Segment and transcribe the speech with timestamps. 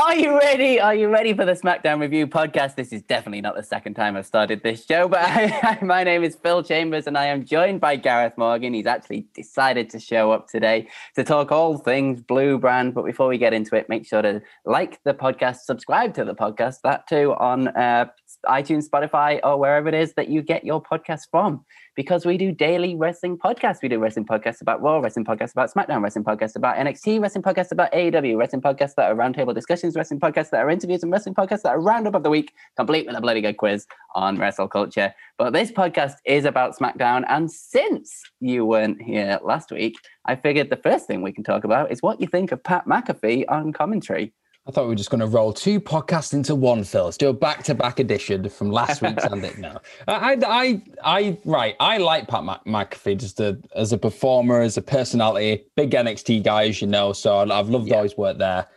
[0.00, 0.80] Are you ready?
[0.80, 2.74] Are you ready for the SmackDown Review podcast?
[2.74, 6.24] This is definitely not the second time I've started this show, but I, my name
[6.24, 8.72] is Phil Chambers and I am joined by Gareth Morgan.
[8.72, 12.94] He's actually decided to show up today to talk all things Blue Brand.
[12.94, 16.34] But before we get into it, make sure to like the podcast, subscribe to the
[16.34, 18.06] podcast, that too on uh,
[18.46, 21.64] iTunes, Spotify, or wherever it is that you get your podcast from.
[21.96, 23.82] Because we do daily wrestling podcasts.
[23.82, 27.42] We do wrestling podcasts about Raw, wrestling podcasts about SmackDown, wrestling podcasts about NXT, wrestling
[27.42, 31.12] podcasts about AEW, wrestling podcasts that are roundtable discussions, wrestling podcasts that are interviews, and
[31.12, 34.38] wrestling podcasts that are roundup of the week, complete with a bloody good quiz on
[34.38, 35.12] wrestle culture.
[35.36, 37.24] But this podcast is about SmackDown.
[37.28, 41.64] And since you weren't here last week, I figured the first thing we can talk
[41.64, 44.32] about is what you think of Pat McAfee on commentary.
[44.70, 47.06] I thought we were just going to roll two podcasts into one, Phil.
[47.06, 49.80] Let's do a back-to-back edition from last week's and it now.
[50.06, 51.74] I, I, I, right.
[51.80, 56.68] I like Pat McAfee just a, as a performer, as a personality, big NXT guy,
[56.68, 57.12] as you know.
[57.12, 57.96] So I've loved yeah.
[57.96, 58.68] all his work there.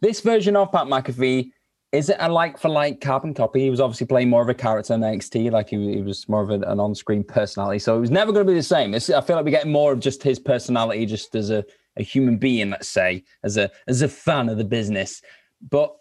[0.00, 1.50] This version of Pat McAfee
[1.90, 3.62] is it a like for like carbon copy?
[3.62, 6.42] He was obviously playing more of a character in NXT, like he, he was more
[6.42, 7.80] of an on-screen personality.
[7.80, 8.94] So it was never going to be the same.
[8.94, 11.64] It's, I feel like we're getting more of just his personality, just as a
[11.96, 15.22] a human being, let's say, as a as a fan of the business.
[15.68, 15.94] But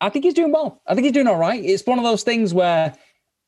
[0.00, 0.80] I think he's doing well.
[0.86, 1.62] I think he's doing all right.
[1.62, 2.94] It's one of those things where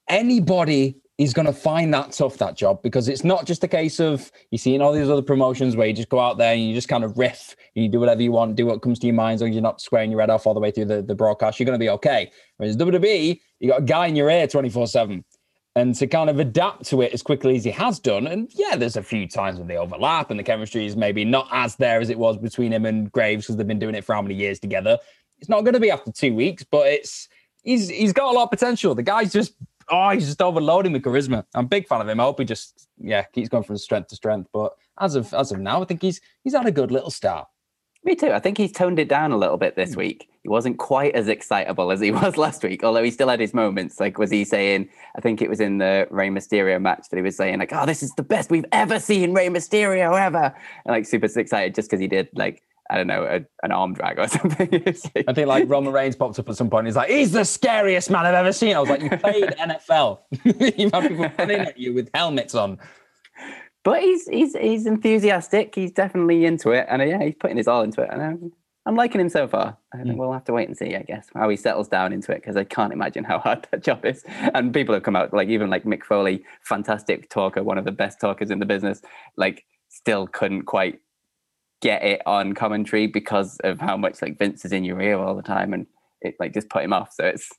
[0.09, 4.00] anybody is going to find that tough that job because it's not just a case
[4.00, 6.66] of you see in all these other promotions where you just go out there and
[6.66, 9.06] you just kind of riff and you do whatever you want, do what comes to
[9.06, 10.87] your mind, as long as you're not squaring your head off all the way through
[10.87, 12.31] the, the broadcast, you're going to be okay.
[12.56, 15.22] Whereas WWE, you got a guy in your ear 24 7
[15.76, 18.26] and to kind of adapt to it as quickly as he has done.
[18.26, 21.48] And yeah, there's a few times when they overlap and the chemistry is maybe not
[21.53, 24.14] as there as it was between him and Graves because they've been doing it for
[24.14, 24.98] how many years together.
[25.38, 27.28] It's not going to be after two weeks, but it's
[27.62, 28.94] he's he's got a lot of potential.
[28.94, 29.54] The guy's just
[29.88, 31.44] oh, he's just overloading with charisma.
[31.54, 32.20] I'm a big fan of him.
[32.20, 34.50] I hope he just yeah keeps going from strength to strength.
[34.53, 37.48] But as of as of now, I think he's he's had a good little start.
[38.04, 38.32] Me too.
[38.32, 40.00] I think he's toned it down a little bit this hmm.
[40.00, 40.29] week.
[40.43, 43.53] He wasn't quite as excitable as he was last week, although he still had his
[43.53, 44.01] moments.
[44.01, 47.23] Like, was he saying, I think it was in the Rey Mysterio match that he
[47.23, 50.55] was saying, like, oh, this is the best we've ever seen Rey Mysterio ever.
[50.84, 53.93] And like, super excited just because he did, like, I don't know, a, an arm
[53.95, 54.69] drag or something.
[55.28, 56.87] I think like Roman Reigns popped up at some point.
[56.87, 58.75] He's like, he's the scariest man I've ever seen.
[58.75, 60.21] I was like, you played NFL.
[60.45, 62.78] You've had people running at you with helmets on
[63.83, 65.75] but he's he's he's enthusiastic.
[65.75, 68.11] He's definitely into it, and uh, yeah, he's putting his all into it.
[68.12, 68.53] And I'm,
[68.86, 69.76] I'm liking him so far.
[69.92, 70.16] I think mm.
[70.16, 72.56] we'll have to wait and see, I guess, how he settles down into it because
[72.56, 74.24] I can't imagine how hard that job is.
[74.26, 77.92] And people have come out like even like Mick Foley, fantastic talker, one of the
[77.92, 79.02] best talkers in the business,
[79.36, 81.00] like still couldn't quite
[81.82, 85.34] get it on commentary because of how much like Vince is in your ear all
[85.34, 85.86] the time, and
[86.20, 87.12] it like just put him off.
[87.12, 87.50] So it's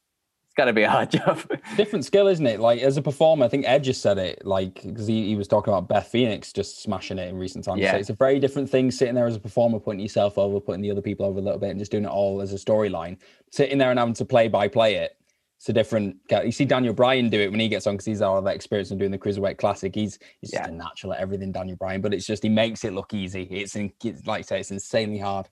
[0.51, 1.39] it's got to be a hard job.
[1.77, 2.59] Different skill, isn't it?
[2.59, 4.45] Like as a performer, I think Ed just said it.
[4.45, 7.79] Like because he, he was talking about Beth Phoenix just smashing it in recent times.
[7.79, 7.91] Yeah.
[7.91, 10.81] So it's a very different thing sitting there as a performer, putting yourself over, putting
[10.81, 13.17] the other people over a little bit, and just doing it all as a storyline.
[13.49, 15.15] Sitting there and having to play by play it.
[15.57, 16.17] It's a different.
[16.29, 18.91] You see Daniel Bryan do it when he gets on because he's all that experience
[18.91, 19.95] in doing the cruiserweight classic.
[19.95, 20.63] He's he's yeah.
[20.63, 22.01] just a natural at everything, Daniel Bryan.
[22.01, 23.43] But it's just he makes it look easy.
[23.43, 25.47] It's, it's like I say, it's insanely hard.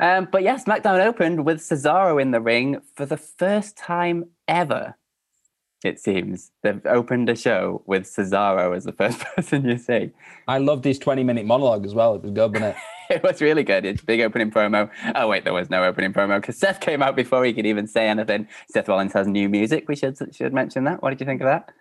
[0.00, 4.96] Um, but yes, SmackDown opened with Cesaro in the ring for the first time ever.
[5.84, 10.10] It seems they've opened a show with Cesaro as the first person you see.
[10.46, 12.14] I loved his 20 minute monologue as well.
[12.14, 12.76] It was good, wasn't it?
[13.10, 13.84] it was really good.
[13.84, 14.90] It's big opening promo.
[15.14, 17.86] Oh, wait, there was no opening promo because Seth came out before he could even
[17.86, 18.48] say anything.
[18.70, 19.88] Seth Rollins has new music.
[19.88, 21.02] We should, should mention that.
[21.02, 21.72] What did you think of that?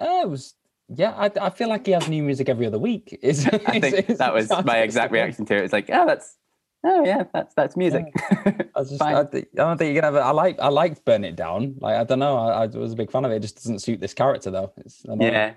[0.00, 0.54] Uh, it was
[0.92, 3.16] yeah, I, I, feel like he has new music every other week.
[3.22, 5.64] It's, I think it's, that was my exact reaction to it.
[5.64, 6.36] It's like, oh, that's
[6.82, 8.06] Oh yeah, that's that's music.
[8.14, 8.52] Yeah.
[8.76, 9.24] I, just, I, I,
[9.54, 10.20] don't think you can have it.
[10.20, 11.76] I like I like Burn It Down.
[11.78, 12.38] Like I don't know.
[12.38, 13.36] I, I, was a big fan of it.
[13.36, 14.72] It just doesn't suit this character though.
[15.18, 15.54] yeah.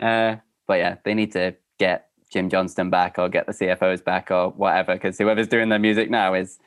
[0.00, 0.36] Uh,
[0.66, 4.50] but yeah, they need to get Jim Johnston back or get the CFOs back or
[4.50, 6.58] whatever, because whoever's doing their music now is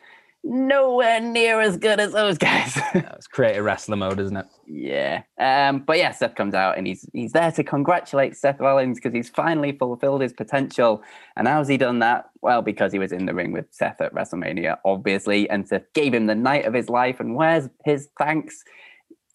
[0.45, 2.77] nowhere near as good as those guys.
[3.15, 4.45] It's creative wrestler mode, isn't it?
[4.68, 5.24] yeah.
[5.39, 9.13] Um, but yeah, Seth comes out and he's he's there to congratulate Seth Rollins because
[9.13, 11.01] he's finally fulfilled his potential.
[11.36, 12.30] And how's he done that?
[12.42, 16.13] Well, because he was in the ring with Seth at WrestleMania, obviously, and Seth gave
[16.13, 17.19] him the night of his life.
[17.19, 18.63] And where's his thanks?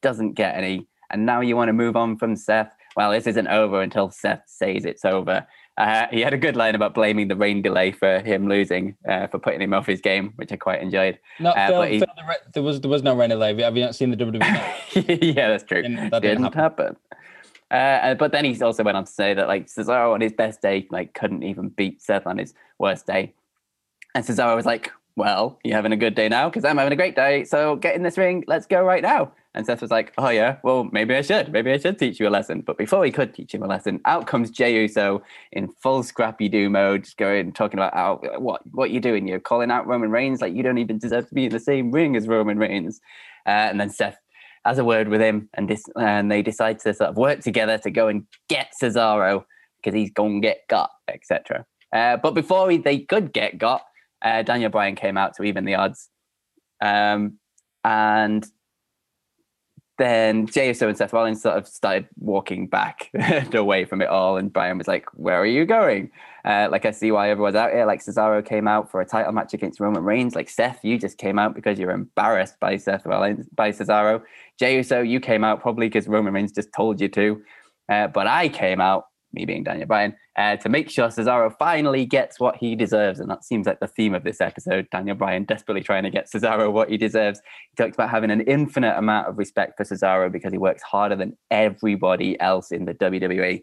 [0.03, 0.87] Doesn't get any.
[1.11, 2.71] And now you want to move on from Seth.
[2.97, 5.47] Well, this isn't over until Seth says it's over.
[5.81, 9.27] Uh, he had a good line about blaming the rain delay for him losing, uh,
[9.29, 11.19] for putting him off his game, which I quite enjoyed.
[11.39, 13.55] No, Uh, Phil, he- Phil, the re- there was there was no rain delay.
[13.63, 14.41] Have you not seen the WWE?
[15.37, 15.83] yeah, that's true.
[15.83, 16.97] Didn't- that didn't, didn't happen.
[17.71, 20.33] Uh, Uh, but then he also went on to say that like Cesaro on his
[20.33, 23.33] best day like couldn't even beat Seth on his worst day,
[24.15, 26.49] and Cesaro was like, "Well, you're having a good day now?
[26.51, 27.45] Because I'm having a great day.
[27.45, 28.45] So get in this ring.
[28.49, 31.53] Let's go right now." And Seth was like, "Oh yeah, well maybe I should.
[31.53, 34.01] Maybe I should teach you a lesson." But before he could teach him a lesson,
[34.05, 38.63] out comes Jey Uso in full Scrappy Doo mode, just going talking about how what
[38.71, 39.27] what you doing?
[39.27, 41.91] You're calling out Roman Reigns like you don't even deserve to be in the same
[41.91, 43.01] ring as Roman Reigns.
[43.45, 44.19] Uh, and then Seth
[44.65, 47.77] has a word with him, and dis- and they decide to sort of work together
[47.79, 49.45] to go and get Cesaro
[49.83, 51.65] because he's gonna get got, etc.
[51.93, 53.83] Uh, but before he, they could get got,
[54.23, 56.09] uh, Daniel Bryan came out to even the odds,
[56.81, 57.39] um,
[57.83, 58.47] and
[60.01, 63.11] then Jey Uso and Seth Rollins sort of started walking back
[63.53, 66.11] away from it all, and Bryan was like, "Where are you going?"
[66.43, 67.85] Uh, like I see why everyone's out here.
[67.85, 70.35] Like Cesaro came out for a title match against Roman Reigns.
[70.35, 74.23] Like Seth, you just came out because you're embarrassed by Seth Rollins, by Cesaro.
[74.59, 77.43] Jey Uso, you came out probably because Roman Reigns just told you to.
[77.91, 82.05] Uh, but I came out, me being Daniel Bryan, uh, to make sure Cesaro finally
[82.05, 83.21] gets what he deserves.
[83.21, 84.87] And that seems like the theme of this episode.
[84.91, 87.41] Daniel Bryan desperately trying to get Cesaro what he deserves.
[87.71, 91.17] He talks about having an infinite amount of respect for Cesaro because he works harder
[91.17, 93.61] than everybody else in the WWE.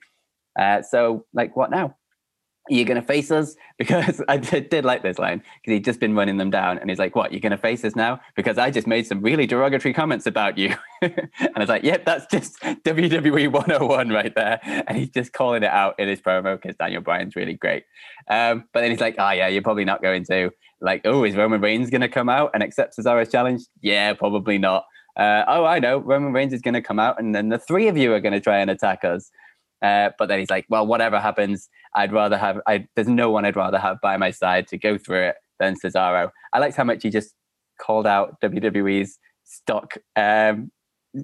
[0.60, 1.96] Uh, so, like, what now?
[2.70, 6.00] You're going to face us because I did, did like this line because he'd just
[6.00, 8.20] been running them down and he's like, What, you're going to face us now?
[8.36, 10.76] Because I just made some really derogatory comments about you.
[11.02, 14.60] and I was like, Yep, that's just WWE 101 right there.
[14.64, 17.84] And he's just calling it out in his promo because Daniel Bryan's really great.
[18.30, 20.52] Um, but then he's like, Oh, yeah, you're probably not going to.
[20.80, 23.64] Like, oh, is Roman Reigns going to come out and accept Cesaro's challenge?
[23.82, 24.86] Yeah, probably not.
[25.18, 25.98] Uh, oh, I know.
[25.98, 28.34] Roman Reigns is going to come out and then the three of you are going
[28.34, 29.32] to try and attack us.
[29.82, 33.44] Uh, but then he's like, well, whatever happens, I'd rather have, I, there's no one
[33.44, 36.30] I'd rather have by my side to go through it than Cesaro.
[36.54, 37.34] I liked how much he just
[37.82, 40.72] called out WWE's stock um,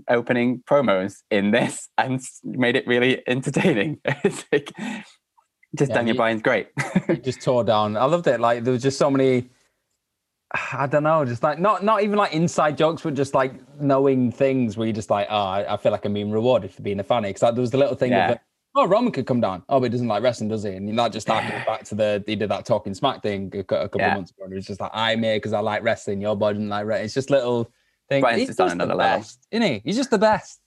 [0.10, 4.00] opening promos in this and made it really entertaining.
[4.06, 4.72] it's like,
[5.78, 6.70] just Yeah, Daniel he- Bryan's great.
[7.08, 7.96] He just tore down.
[7.96, 8.40] I loved it.
[8.40, 9.50] Like there was just so many.
[10.74, 14.31] I don't know, just like not not even like inside jokes, but just like knowing
[14.31, 17.04] things where you're just like, oh, I, feel like I'm being rewarded for being a
[17.04, 17.24] fan.
[17.24, 18.31] Because like, there was the little thing Yeah.
[18.34, 18.38] of,
[18.75, 19.64] oh, Roman could come down.
[19.70, 20.72] Oh, but he doesn't like wrestling, does he?
[20.72, 23.60] And you're not just harking back to the he did that talking smack thing a,
[23.60, 24.12] a couple Yeah.
[24.12, 24.44] of months ago.
[24.46, 26.22] And it was just like, I'm here because I like wrestling.
[26.22, 27.06] Your body doesn't like wrestling.
[27.06, 27.72] It's just little
[28.10, 28.22] things.
[28.22, 29.20] Bryan's He's just on the another level.
[29.20, 29.81] best, isn't he?
[29.86, 30.60] He's just the best.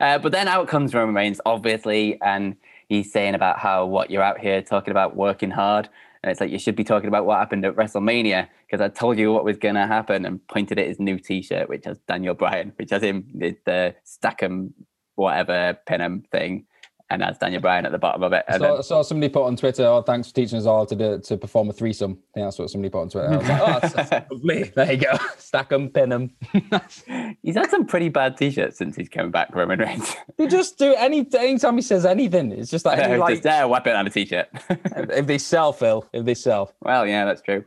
[0.00, 2.56] Uh, but then out comes Roman Reigns, obviously, and
[2.88, 5.88] he's saying about how what you're out here talking about working hard.
[6.22, 9.16] And it's like you should be talking about what happened at WrestleMania because I told
[9.18, 12.34] you what was going to happen and pointed at his new T-shirt, which has Daniel
[12.34, 14.72] Bryan, which has him the, the Stack'em
[15.14, 16.66] whatever Pin'em thing,
[17.10, 18.44] and that's Daniel Bryan at the bottom of it.
[18.48, 20.84] I saw, then, I saw somebody put on Twitter, oh, thanks for teaching us all
[20.86, 22.12] to do, to perform a threesome.
[22.12, 23.28] I think that's what somebody put on Twitter.
[23.28, 24.62] I was like, oh, that's, that's lovely.
[24.74, 25.18] There you go.
[25.38, 26.30] Stack them, pin them.
[27.42, 30.16] he's had some pretty bad T-shirts since he's come back, Roman Reigns.
[30.36, 32.52] They just do any anytime he says anything.
[32.52, 34.48] It's just like, any, like uh, whip it on a T-shirt.
[34.68, 36.72] if they sell, Phil, if they sell.
[36.80, 37.64] Well, yeah, that's true.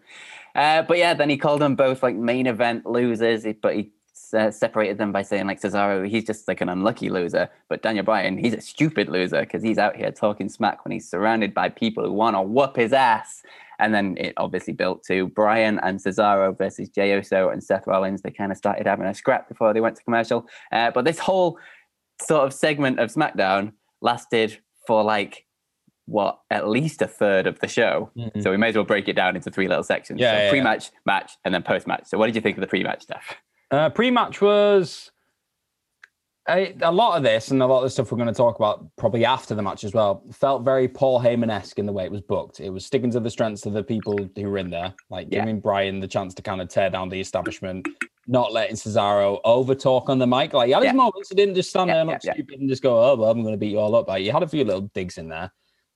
[0.56, 3.92] Uh, but yeah, then he called them both like main event losers, but he
[4.34, 8.06] uh, separated them by saying like Cesaro, he's just like an unlucky loser, but Daniel
[8.06, 11.70] Bryan, he's a stupid loser because he's out here talking smack when he's surrounded by
[11.70, 13.44] people who want to whoop his ass.
[13.80, 18.22] And then it obviously built to Bryan and Cesaro versus Jey Uso and Seth Rollins.
[18.22, 20.46] They kind of started having a scrap before they went to commercial.
[20.72, 21.58] Uh, but this whole
[22.22, 23.72] sort of segment of SmackDown
[24.02, 25.46] lasted for like
[26.06, 28.12] what at least a third of the show.
[28.42, 30.20] So we may as well break it down into three little sections.
[30.20, 30.50] Yeah, so yeah, yeah.
[30.50, 32.08] pre-match, match, and then post-match.
[32.08, 33.36] So what did you think of the pre-match stuff?
[33.72, 35.12] Uh, pre-match was
[36.48, 38.56] a, a lot of this, and a lot of the stuff we're going to talk
[38.56, 40.24] about probably after the match as well.
[40.32, 42.60] Felt very Paul Heyman-esque in the way it was booked.
[42.60, 45.42] It was sticking to the strengths of the people who were in there, like Yeah.
[45.42, 47.88] giving Bryan the chance to kind of tear down the establishment,
[48.26, 50.54] not letting Cesaro over talk on the mic.
[50.54, 50.94] Like he had his Yeah.
[50.94, 51.30] moments.
[51.30, 52.34] He didn't just stand Yeah, there and yeah, look yeah.
[52.34, 54.30] stupid and just go, "Oh, well, I'm going to beat you all up." Like he
[54.30, 55.52] had a few little digs in there,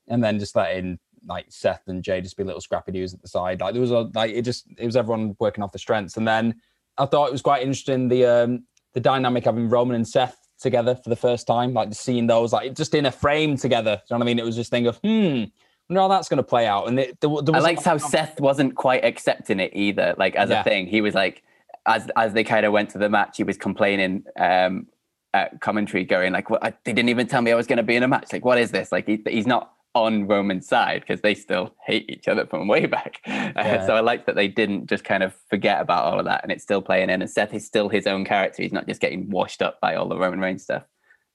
[0.08, 3.28] and then just letting like Seth and Jey just be little scrappy dudes at the
[3.30, 3.62] side.
[3.62, 6.28] Like there was a like it just it was everyone working off the strengths, and
[6.28, 6.62] then
[6.98, 10.96] I thought it was quite interesting the um the dynamic having Roman and Seth together
[10.96, 13.96] for the first time, like just seeing those like just in a frame together.
[13.96, 14.40] Do you know what I mean?
[14.40, 15.46] It was this thing of hmm,
[15.90, 16.88] wonder how that's going to play out.
[16.88, 20.50] And it, there, there I liked how Seth wasn't quite accepting it either, like as
[20.50, 20.62] Yeah.
[20.62, 20.88] a thing.
[20.88, 21.44] He was like,
[21.86, 24.88] as as they kind of went to the match, he was complaining um,
[25.34, 27.84] at commentary, going like, "Well, I, they didn't even tell me I was going to
[27.84, 28.32] be in a match.
[28.32, 28.92] Like, what is this?
[28.92, 32.86] Like, he, he's not on Roman's side because they still hate each other from way
[32.86, 33.22] back.
[33.56, 36.42] Uh, so I liked that they didn't just kind of forget about all of that,
[36.44, 37.22] and it's still playing in.
[37.22, 38.64] And Seth is still his own character.
[38.64, 40.84] He's not just getting washed up by all the Roman Reigns stuff.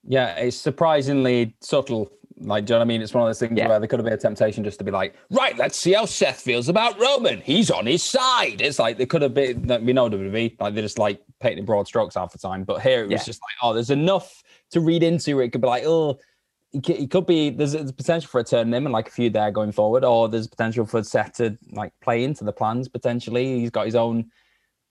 [0.04, 2.10] Yeah, it's surprisingly subtle.
[2.40, 3.02] Like, do you know what I mean?
[3.02, 3.68] It's one of those things Yeah.
[3.68, 6.04] where there could have been a temptation just to be like, right, let's see how
[6.06, 7.40] Seth feels about Roman.
[7.40, 8.60] He's on his side.
[8.60, 11.86] It's like there could have been, we know WWE, like they're just like painting broad
[11.88, 12.64] strokes half the time.
[12.64, 13.24] But here it was Yeah.
[13.24, 15.36] just like, oh, there's enough to read into.
[15.36, 16.18] where It could be like, oh,
[16.70, 19.50] he could, be, there's, there's potential for a turn him and like a few there
[19.50, 23.60] going forward, or there's potential for Seth to like play into the plans potentially.
[23.60, 24.30] He's got his own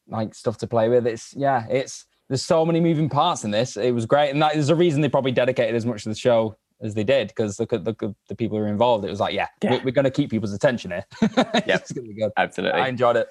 [0.08, 1.06] like stuff to play with.
[1.06, 3.78] It's yeah, it's there's so many moving parts in this.
[3.78, 6.16] It was great, and that is a reason they probably dedicated as much to the
[6.16, 9.06] show as they did because look at look at the people who were involved.
[9.06, 9.80] It was like, yeah, Yeah.
[9.84, 11.06] We're, going to keep people's attention here.
[11.22, 11.68] Yep.
[11.68, 12.32] it's to be good.
[12.38, 12.80] Absolutely.
[12.80, 13.28] I enjoyed it.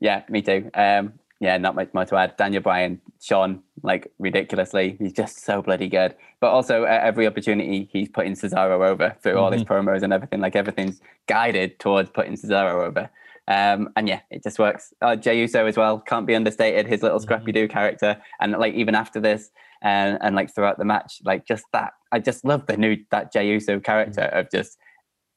[0.00, 0.70] Yeah, me too.
[0.74, 2.36] Um, yeah, not much more to add.
[2.36, 6.16] Daniel Bryan, Sean, like ridiculously, he's just so bloody good.
[6.40, 10.40] But also, at every opportunity, he's putting Cesaro over through all his promos and everything.
[10.40, 13.08] Like everything's guided towards putting Cesaro over.
[13.46, 14.92] Um, and yeah, it just works.
[15.00, 16.86] Uh, Jey Uso as well can't be understated.
[16.86, 20.84] His little Scrappy Doo character, and like even after this, and and like throughout the
[20.84, 24.76] match, like just that, I just love the new that Jey Uso character of just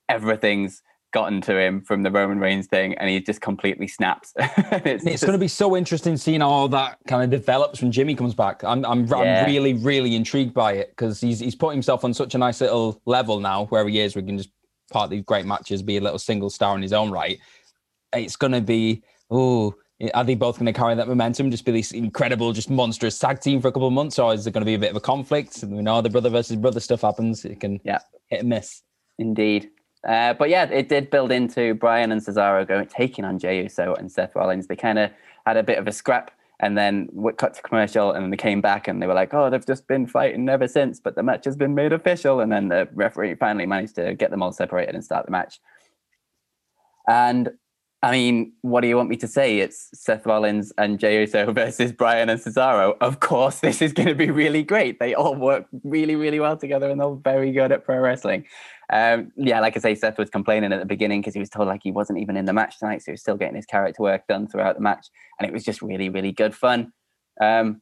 [0.09, 0.81] everything's
[1.11, 4.33] gotten to him from the Roman Reigns thing, and he just completely snaps.
[4.37, 7.91] it's It's going to be so interesting seeing how all that kind of develops when
[7.91, 8.63] Jimmy comes back.
[8.63, 9.41] I'm, I'm, Yeah.
[9.41, 12.61] I'm really, really intrigued by it because he's he's put himself on such a nice
[12.61, 14.15] little level now where he is.
[14.15, 14.49] We can just
[14.91, 17.39] part these great matches, be a little single star in his own right.
[18.13, 19.75] It's going to be oh.
[20.15, 21.51] Are they both going to carry that momentum?
[21.51, 24.43] Just be this incredible, just monstrous tag team for a couple of months, or is
[24.43, 25.63] there going to be a bit of a conflict?
[25.63, 27.45] We know the brother versus brother stuff happens.
[27.45, 27.99] It can Yeah.
[28.25, 28.81] hit and miss.
[29.19, 29.69] Indeed.
[30.07, 33.93] Uh, but yeah, it did build into Bryan and Cesaro going taking on Jey Uso
[33.93, 34.67] and Seth Rollins.
[34.67, 35.11] They kind of
[35.45, 36.31] had a bit of a scrap,
[36.61, 39.49] and then cut to commercial, and then they came back and they were like, "Oh,
[39.49, 42.69] they've just been fighting ever since, but the match has been made official." And then
[42.69, 45.59] the referee finally managed to get them all separated and start the match.
[47.07, 47.49] And
[48.03, 49.59] I mean, what do you want me to say?
[49.59, 52.95] It's Seth Rollins and Jey Uso versus Bryan and Cesaro.
[53.01, 54.99] Of course, this is going to be really great.
[54.99, 58.45] They all work really, really well together, and they're very good at pro wrestling.
[58.91, 61.67] Um, yeah, like I say, Seth was complaining at the beginning because he was told
[61.67, 64.03] like he wasn't even in the match tonight, so he was still getting his character
[64.03, 65.07] work done throughout the match,
[65.39, 66.91] and it was just really, really good fun.
[67.39, 67.81] Um,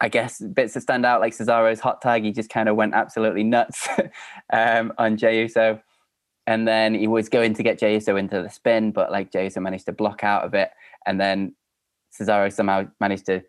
[0.00, 2.94] I guess bits that stand out like Cesaro's hot tag, he just kind of went
[2.94, 3.88] absolutely nuts
[4.52, 5.80] um, on Jey Uso.
[6.46, 9.44] And then he was going to get Jey Uso into the spin, but like Jey
[9.44, 10.70] Uso managed to block out of it.
[11.06, 11.56] And then
[12.14, 13.42] Cesaro somehow managed to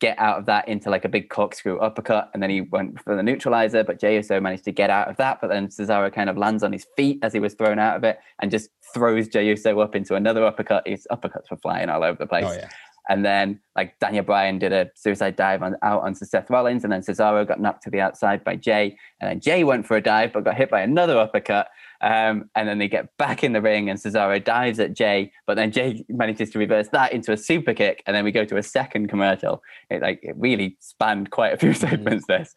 [0.00, 2.30] get out of that into like a big corkscrew uppercut.
[2.34, 5.16] And then he went for the neutralizer, but Jey Uso managed to get out of
[5.16, 5.40] that.
[5.40, 8.04] But then Cesaro kind of lands on his feet as he was thrown out of
[8.04, 10.86] it and just throws Jey Uso up into another uppercut.
[10.86, 12.44] His uppercuts were flying all over the place.
[12.46, 12.68] Oh yeah.
[13.08, 16.92] And then like Daniel Bryan did a suicide dive on, out onto Seth Rollins, and
[16.92, 20.02] then Cesaro got knocked to the outside by Jey, and then Jey went for a
[20.02, 21.68] dive but got hit by another uppercut.
[22.00, 25.54] Um, and then they get back in the ring, and Cesaro dives at Jey, but
[25.54, 28.56] then Jey manages to reverse that into a super kick, and then we go to
[28.56, 29.62] a second commercial.
[29.90, 32.26] It like it really spanned quite a few segments.
[32.26, 32.54] This,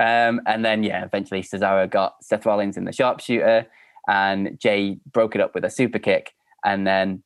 [0.00, 3.66] um, and then yeah, eventually Cesaro got Seth Rollins in the sharpshooter,
[4.08, 6.32] and Jey broke it up with a super kick,
[6.64, 7.22] and then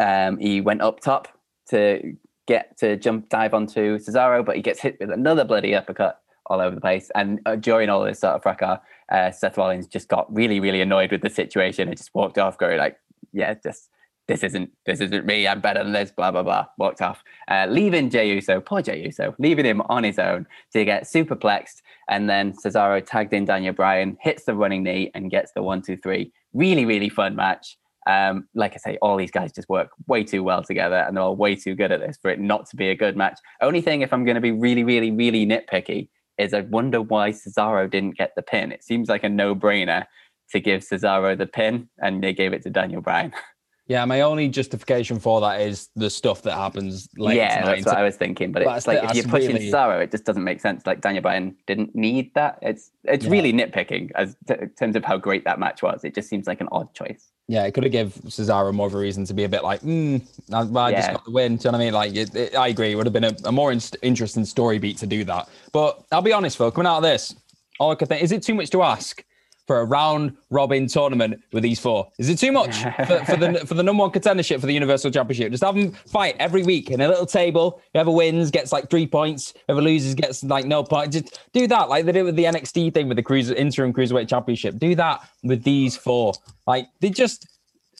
[0.00, 1.28] um, he went up top
[1.70, 6.20] to get to jump dive onto Cesaro, but he gets hit with another bloody uppercut
[6.46, 7.10] all over the place.
[7.14, 8.78] And uh, during all this sort of fracas,
[9.10, 12.58] uh, Seth Rollins just got really, really annoyed with the situation and just walked off,
[12.58, 12.96] going like,
[13.32, 13.90] "Yeah, just
[14.26, 15.46] this isn't this isn't me.
[15.46, 16.66] I'm better than this." Blah blah blah.
[16.78, 20.84] Walked off, uh, leaving Jey Uso, poor Jey Uso, leaving him on his own to
[20.84, 21.82] get superplexed.
[22.08, 25.82] And then Cesaro tagged in Daniel Bryan, hits the running knee, and gets the one,
[25.82, 26.32] two, three.
[26.52, 27.78] Really, really fun match.
[28.06, 31.24] Um, like I say, all these guys just work way too well together and they're
[31.24, 33.38] all way too good at this for it not to be a good match.
[33.62, 36.08] Only thing, if I'm going to be really, really, really nitpicky,
[36.38, 38.72] is I wonder why Cesaro didn't get the pin.
[38.72, 40.04] It seems like a no brainer
[40.50, 43.32] to give Cesaro the pin and they gave it to Daniel Bryan.
[43.86, 47.74] Yeah, my only justification for that is the stuff that happens later yeah, tonight.
[47.74, 48.50] that's what I was thinking.
[48.50, 50.86] But But it's like if you're pushing really- Cesaro, it just doesn't make sense.
[50.86, 52.58] Like Daniel Bryan didn't need that.
[52.62, 53.30] It's it's Yeah.
[53.30, 56.02] really nitpicking as t- in terms of how great that match was.
[56.02, 57.30] It just seems like an odd choice.
[57.46, 59.82] Yeah, it could have give Cesaro more of a reason to be a bit like,
[59.82, 60.22] mm,
[60.52, 61.56] I, well, I just got the win.
[61.56, 61.94] Do you know what I mean?
[61.94, 62.90] Like, it, it- I agree.
[62.92, 65.48] It would have been a, a more in- interesting story beat to do that.
[65.72, 67.34] But I'll be honest, Phil, coming out of this,
[67.78, 69.22] all I could think is it too much to ask
[69.66, 72.10] for a round robin tournament with these four?
[72.18, 75.10] Is it too much for, for the for the number one contendership for the Universal
[75.10, 75.50] Championship?
[75.50, 77.80] Just have them fight every week in a little table.
[77.92, 79.54] Whoever wins gets like three points.
[79.66, 81.12] Whoever loses gets like no point.
[81.12, 84.28] Just do that like they did with the NXT thing with the cruiser interim cruiserweight
[84.28, 84.78] championship.
[84.78, 86.34] Do that with these four.
[86.66, 87.46] Like they just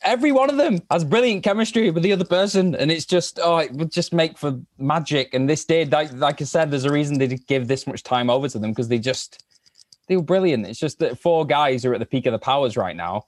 [0.05, 3.59] every one of them has brilliant chemistry with the other person, and it's just oh,
[3.59, 5.35] it would just make for magic.
[5.35, 8.31] And this did, like, like I said, there's a reason they give this much time
[8.31, 9.43] over to them because they just
[10.09, 10.67] they were brilliant.
[10.67, 13.27] It's just that four guys are at the peak of the powers right now,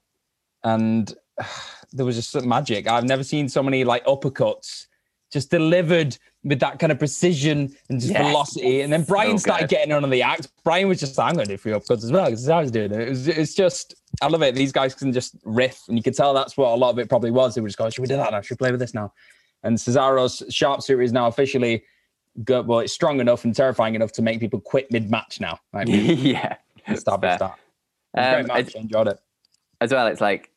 [0.65, 1.45] and uh,
[1.93, 2.89] there was just some magic.
[2.89, 4.87] I've never seen so many like uppercuts
[5.33, 8.25] just delivered with that kind of precision and just yes.
[8.25, 8.81] velocity.
[8.83, 10.49] And then Bryan so started getting on the act.
[10.63, 12.71] Bryan was just, like, I'm going to do three uppercuts as well because I was
[12.71, 13.01] doing it.
[13.01, 14.55] it was, it's just, I love it.
[14.55, 17.09] These guys can just riff, and you can tell that's what a lot of it
[17.09, 17.55] probably was.
[17.55, 18.41] They were just going, should we do that now?
[18.41, 19.13] Should we play with this now?
[19.65, 21.83] And Cesaro's sharpshooter is now officially
[22.45, 22.67] good.
[22.69, 25.59] Well, it's strong enough and terrifying enough to make people quit mid match now.
[25.73, 26.57] Like, yeah.
[26.89, 27.59] Establish that.
[28.17, 28.75] Um, match.
[28.75, 29.21] enjoyed it.
[29.81, 30.51] As well, it's like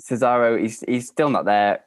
[0.00, 1.84] Cesaro, he's, he's still not there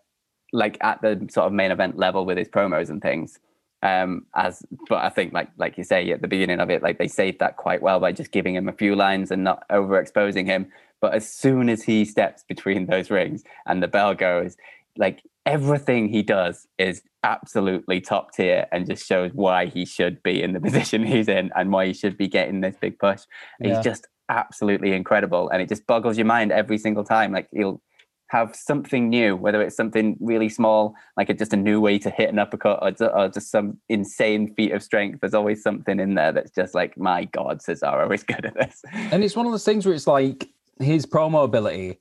[0.55, 3.39] like at the sort of main event level with his promos and things.
[3.83, 6.97] Um, as but I think like like you say at the beginning of it, like
[6.97, 10.45] they saved that quite well by just giving him a few lines and not overexposing
[10.45, 10.71] him.
[11.01, 14.55] But as soon as he steps between those rings and the bell goes,
[14.97, 20.41] like everything he does is absolutely top tier and just shows why he should be
[20.41, 23.21] in the position he's in and why he should be getting this big push.
[23.59, 23.75] Yeah.
[23.75, 27.31] He's just absolutely incredible, and it just boggles your mind every single time.
[27.31, 27.81] Like he'll
[28.29, 32.09] have something new, whether it's something really small, like a, just a new way to
[32.09, 35.19] hit an uppercut, or, or, just some insane feat of strength.
[35.21, 38.81] There's always something in there that's just like, my God, Cesaro is good at this.
[38.91, 40.49] And it's one of those things where it's like
[40.79, 41.99] his promo ability.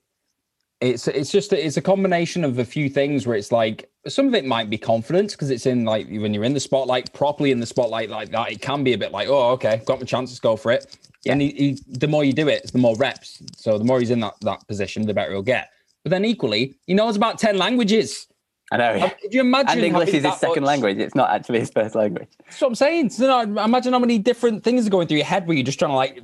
[0.84, 4.34] It's it's just it's a combination of a few things where it's like some of
[4.34, 7.60] it might be confidence because it's in like when you're in the spotlight properly in
[7.60, 10.30] the spotlight like that it can be a bit like oh okay got my chance
[10.30, 11.32] let's go for it yeah.
[11.32, 14.10] and he, he, the more you do it the more reps so the more he's
[14.10, 15.70] in that that position the better he'll get
[16.04, 18.26] but then equally, he knows about 10 languages.
[18.73, 18.94] I know.
[18.94, 19.09] Yeah.
[19.11, 19.78] Could you imagine?
[19.78, 20.68] And English is his second much...
[20.68, 20.99] language.
[20.99, 22.28] It's not actually his first language.
[22.44, 23.11] That's what I'm saying.
[23.11, 25.90] So, imagine how many different things are going through your head where you're just trying
[25.90, 26.23] to like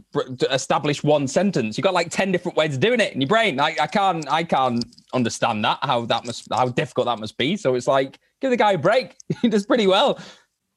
[0.50, 1.76] establish one sentence.
[1.76, 3.60] You've got like 10 different ways of doing it in your brain.
[3.60, 7.56] I, I can't, I can't understand that, how that must, how difficult that must be.
[7.56, 9.16] So it's like, give the guy a break.
[9.42, 10.18] he does pretty well.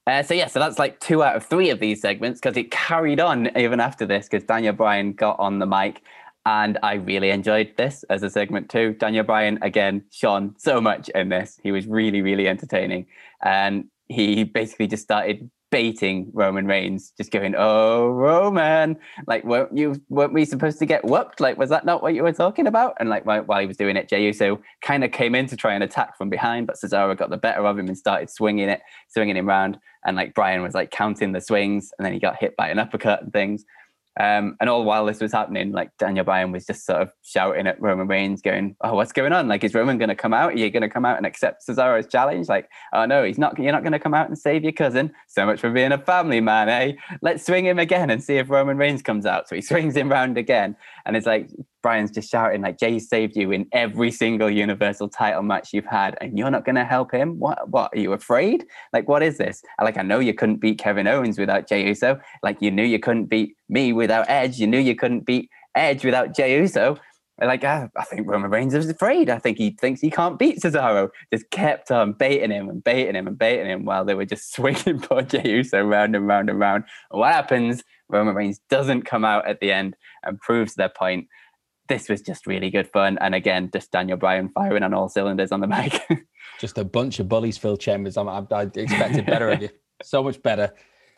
[0.05, 2.71] Uh, so yeah, so that's like two out of three of these segments because it
[2.71, 6.01] carried on even after this because Daniel Bryan got on the mic
[6.45, 8.93] and I really enjoyed this as a segment too.
[8.99, 11.59] Daniel Bryan, again, shone so much in this.
[11.63, 13.07] He was really, really entertaining.
[13.41, 19.95] And he basically just started baiting Roman Reigns, just going, "Oh, Roman, like, weren't you?
[20.07, 21.39] Weren't we supposed to get whooped?
[21.39, 23.97] Like, was that not what you were talking about?" And like, while he was doing
[23.97, 27.17] it, Jey Uso kind of came in to try and attack from behind, but Cesaro
[27.17, 29.79] got the better of him and started swinging it, swinging him around.
[30.05, 32.77] And like Bryan was like counting the swings, and then he got hit by an
[32.77, 33.65] uppercut and things.
[34.19, 37.65] Um, and all while this was happening, like Daniel Bryan was just sort of shouting
[37.65, 39.47] at Roman Reigns, going, "Oh, what's going on?
[39.47, 40.53] Like, is Roman going to come out?
[40.53, 42.47] Are you going to come out and accept Cesaro's challenge?
[42.47, 43.57] Like, oh no, he's not.
[43.57, 45.11] You're not going to come out and save your cousin.
[45.27, 46.93] So much for being a family man, eh?
[47.21, 50.09] Let's swing him again and see if Roman Reigns comes out." So he swings him
[50.09, 51.49] round again, and it's like
[51.81, 56.17] Bryan's just shouting, like, Jey saved you in every single Universal title match you've had,
[56.21, 57.39] and you're not going to help him.
[57.39, 57.69] What?
[57.69, 57.91] What?
[57.93, 58.65] Are you afraid?
[58.93, 59.61] Like, what is this?
[59.81, 62.19] Like, I know you couldn't beat Kevin Owens without Jey Uso.
[62.41, 64.59] Like, you knew you couldn't beat me without Edge.
[64.59, 66.97] You knew you couldn't beat Edge without Jey Uso.
[67.41, 69.29] Like, uh, I think Roman Reigns is afraid.
[69.29, 71.09] I think he thinks he can't beat Cesaro.
[71.33, 74.53] Just kept on baiting him and baiting him and baiting him while they were just
[74.55, 76.83] swinging poor Jey Uso round and round and round.
[77.11, 77.83] And what happens?
[78.13, 81.27] Roman Reigns doesn't come out at the end and proves their point.
[81.89, 83.17] This was just really good fun.
[83.19, 86.01] And again, just Daniel Bryan firing on all cylinders on the mic.
[86.59, 88.15] just a bunch of bullies, Phil Chambers.
[88.15, 89.69] I, I, I expected better of you.
[90.01, 90.73] So much better.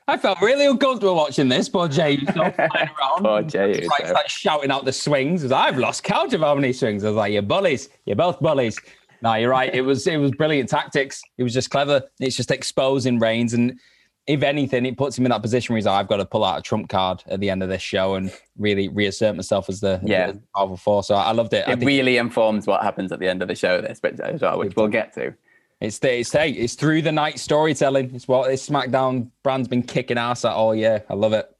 [0.07, 1.67] I felt really uncomfortable watching this.
[1.67, 3.23] Poor Jey flying around.
[3.23, 3.87] Poor Jey.
[3.87, 5.41] Like, like shouting out the swings.
[5.41, 7.03] Was, I've lost count of how many swings.
[7.03, 7.89] I was like, you're bullies.
[8.05, 8.77] You're both bullies.
[9.23, 9.73] No, you're right.
[9.73, 11.19] It was it was brilliant tactics.
[11.39, 12.03] It was just clever.
[12.19, 13.53] It's just exposing Reigns.
[13.55, 13.79] And
[14.27, 16.43] if anything, it puts him in that position where he's like, I've got to pull
[16.43, 19.81] out a trump card at the end of this show and really reassert myself as
[19.81, 20.31] the, yeah.
[20.31, 21.07] the powerful force.
[21.07, 21.67] So I loved it.
[21.67, 24.57] It really informs what happens at the end of the show, this, but as well,
[24.57, 25.33] which we'll get to.
[25.79, 28.15] It's the, it's hey, it's through the night storytelling.
[28.15, 31.03] It's what this SmackDown brand's been kicking ass at all year.
[31.09, 31.53] I love it.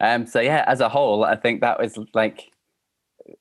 [0.00, 0.26] Um.
[0.26, 2.52] So yeah, as a whole, I think that was like,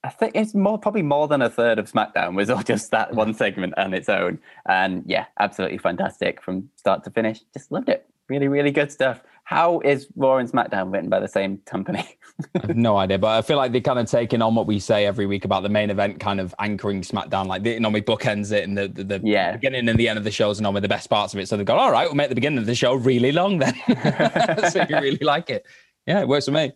[0.04, 3.14] I think it's more probably more than a third of SmackDown was all just that
[3.14, 4.40] one segment on its own.
[4.66, 7.42] And yeah, absolutely fantastic from start to finish.
[7.54, 8.08] Just loved it.
[8.32, 9.20] Really, really good stuff.
[9.44, 12.18] How is Raw and SmackDown written by the same company?
[12.56, 14.80] I have no idea, but I feel like they're kind of taking on what we
[14.80, 17.48] say every week about the main event, kind of anchoring SmackDown.
[17.48, 19.52] Like they normally bookends it, and the the, the yeah.
[19.52, 21.50] beginning and the end of the shows are normally the best parts of it.
[21.50, 23.76] So they've gone, all right, we'll make the beginning of the show really long then,
[24.72, 25.66] so you really like it.
[26.08, 26.72] Yeah, it works for me.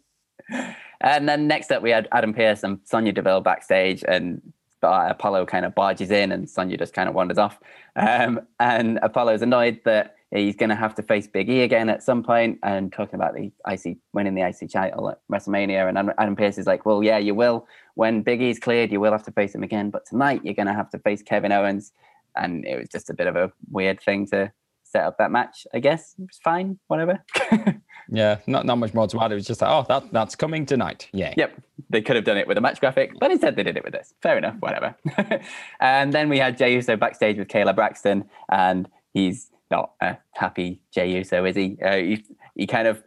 [0.99, 4.41] And then next up, we had Adam Pearce and Sonya Deville backstage, and
[4.83, 7.57] Apollo kind of barges in, and Sonya just kind of wanders off.
[7.95, 12.03] Um, and Apollo's annoyed that he's going to have to face Big E again at
[12.03, 15.87] some point, and talking about the IC winning the IC title at WrestleMania.
[15.87, 17.67] And Adam Pearce is like, "Well, yeah, you will.
[17.95, 19.89] When Big E's cleared, you will have to face him again.
[19.89, 21.91] But tonight, you're going to have to face Kevin Owens."
[22.35, 24.51] And it was just a bit of a weird thing to
[24.95, 25.67] set up that match.
[25.73, 27.23] I guess it was fine, whatever.
[28.09, 29.31] yeah, not not much more to add.
[29.31, 31.09] It was just like, oh, that that's coming tonight.
[31.11, 31.33] Yeah.
[31.35, 31.61] Yep.
[31.89, 33.93] They could have done it with a match graphic, but instead they did it with
[33.93, 34.13] this.
[34.21, 34.95] Fair enough, whatever.
[35.79, 40.81] and then we had Jey Uso backstage with Kayla Braxton, and he's not a happy
[40.91, 41.77] Jey Uso, is he?
[41.83, 43.03] Uh, he, he kind of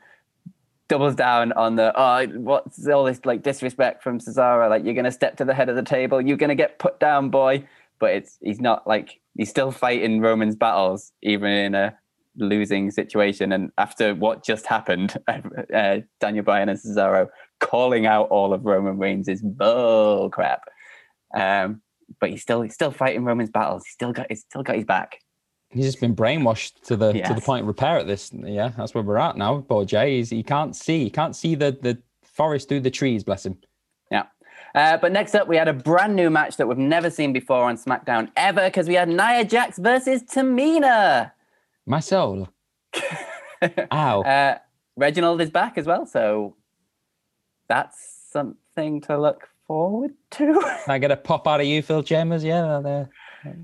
[0.88, 5.12] doubles down on the oh what's all this like disrespect from Cesaro like you're gonna
[5.12, 7.62] step to the head of the table you're gonna get put down boy
[7.98, 11.94] but it's he's not like he's still fighting Roman's battles even in a
[12.38, 13.52] losing situation.
[13.52, 17.28] And after what just happened, uh, Daniel Bryan and Cesaro
[17.60, 20.62] calling out all of Roman Reigns is bull crap.
[21.34, 21.82] Um,
[22.20, 23.84] but he's still he's still fighting Roman's battles.
[23.84, 25.20] He's still got he's still got his back.
[25.70, 27.28] He's just been brainwashed to the yes.
[27.28, 28.30] to the point of repair at this.
[28.32, 29.64] Yeah, that's where we're at now.
[29.68, 31.04] Poor Jey, he's, he can't see.
[31.04, 33.22] He can't see the the forest through the trees.
[33.22, 33.58] Bless him.
[34.10, 34.24] Yeah.
[34.74, 37.64] Uh, but next up, we had a brand new match that we've never seen before
[37.64, 41.32] on SmackDown ever because we had Nia Jax versus Tamina.
[41.84, 42.48] My soul.
[43.92, 44.22] Ow.
[44.22, 44.58] Uh,
[44.96, 46.56] Reginald is back as well, so
[47.68, 50.60] that's something to look forward to.
[50.86, 52.42] I get a pop out of you, Phil Chambers.
[52.42, 53.04] Yeah,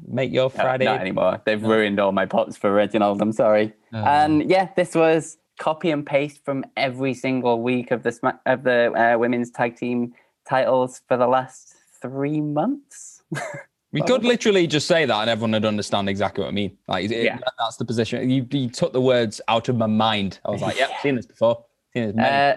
[0.07, 0.85] make your Friday.
[0.85, 1.43] No, not anymore.
[1.45, 1.69] They've no.
[1.69, 3.21] ruined all my pots for Reginald.
[3.21, 3.73] I'm sorry.
[3.93, 3.99] Oh.
[3.99, 8.93] And yeah, this was copy and paste from every single week of the of the
[8.93, 10.15] uh, women's tag team
[10.49, 13.23] titles for the last three months.
[13.95, 16.77] We could literally just say that and everyone would understand exactly what I mean.
[16.89, 17.39] Like, it, yeah.
[17.61, 18.29] that's the position.
[18.29, 20.41] You, you took the words out of my mind.
[20.45, 21.65] I was like, yep, seen this before.
[21.93, 22.57] Seen this uh,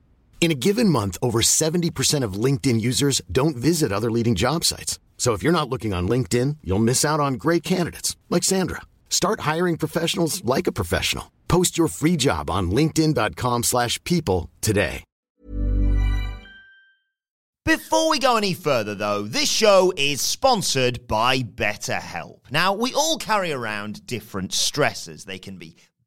[0.41, 4.97] In a given month, over 70% of LinkedIn users don't visit other leading job sites.
[5.15, 8.81] So if you're not looking on LinkedIn, you'll miss out on great candidates like Sandra.
[9.07, 11.31] Start hiring professionals like a professional.
[11.47, 15.03] Post your free job on linkedin.com/people today.
[17.63, 22.49] Before we go any further though, this show is sponsored by BetterHelp.
[22.49, 25.25] Now, we all carry around different stresses.
[25.25, 25.75] They can be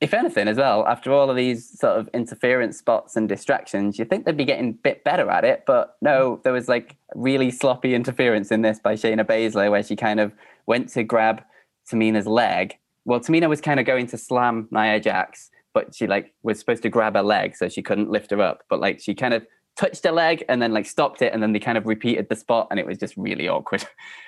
[0.00, 4.04] if anything, as well, after all of these sort of interference spots and distractions, you
[4.04, 5.64] think they'd be getting a bit better at it.
[5.66, 9.96] But no, there was like really sloppy interference in this by Shayna Baszler, where she
[9.96, 10.32] kind of
[10.66, 11.42] went to grab
[11.90, 12.76] Tamina's leg.
[13.04, 16.82] Well, Tamina was kind of going to slam Nia Jax, but she like was supposed
[16.84, 18.62] to grab her leg, so she couldn't lift her up.
[18.70, 19.44] But like she kind of
[19.76, 22.36] touched her leg and then like stopped it, and then they kind of repeated the
[22.36, 23.84] spot, and it was just really awkward.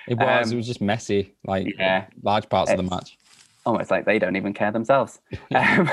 [0.09, 0.47] It was.
[0.47, 3.17] Um, it was just messy, like yeah, large parts of the match
[3.65, 5.19] almost like they don't even care themselves.
[5.55, 5.89] um,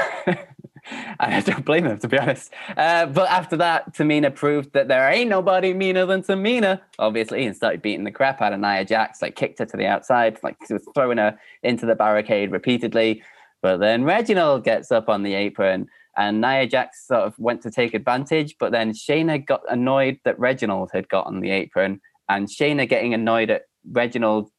[1.20, 2.52] I don't blame them, to be honest.
[2.76, 7.54] Uh, but after that, Tamina proved that there ain't nobody meaner than Tamina, obviously, and
[7.54, 10.57] started beating the crap out of Nia Jax, like kicked her to the outside, like
[10.66, 13.22] she was throwing her into the barricade repeatedly.
[13.61, 17.70] But then Reginald gets up on the apron and Nia Jax sort of went to
[17.70, 22.48] take advantage, but then Shayna got annoyed that Reginald had got on the apron, and
[22.48, 24.50] Shayna getting annoyed at Reginald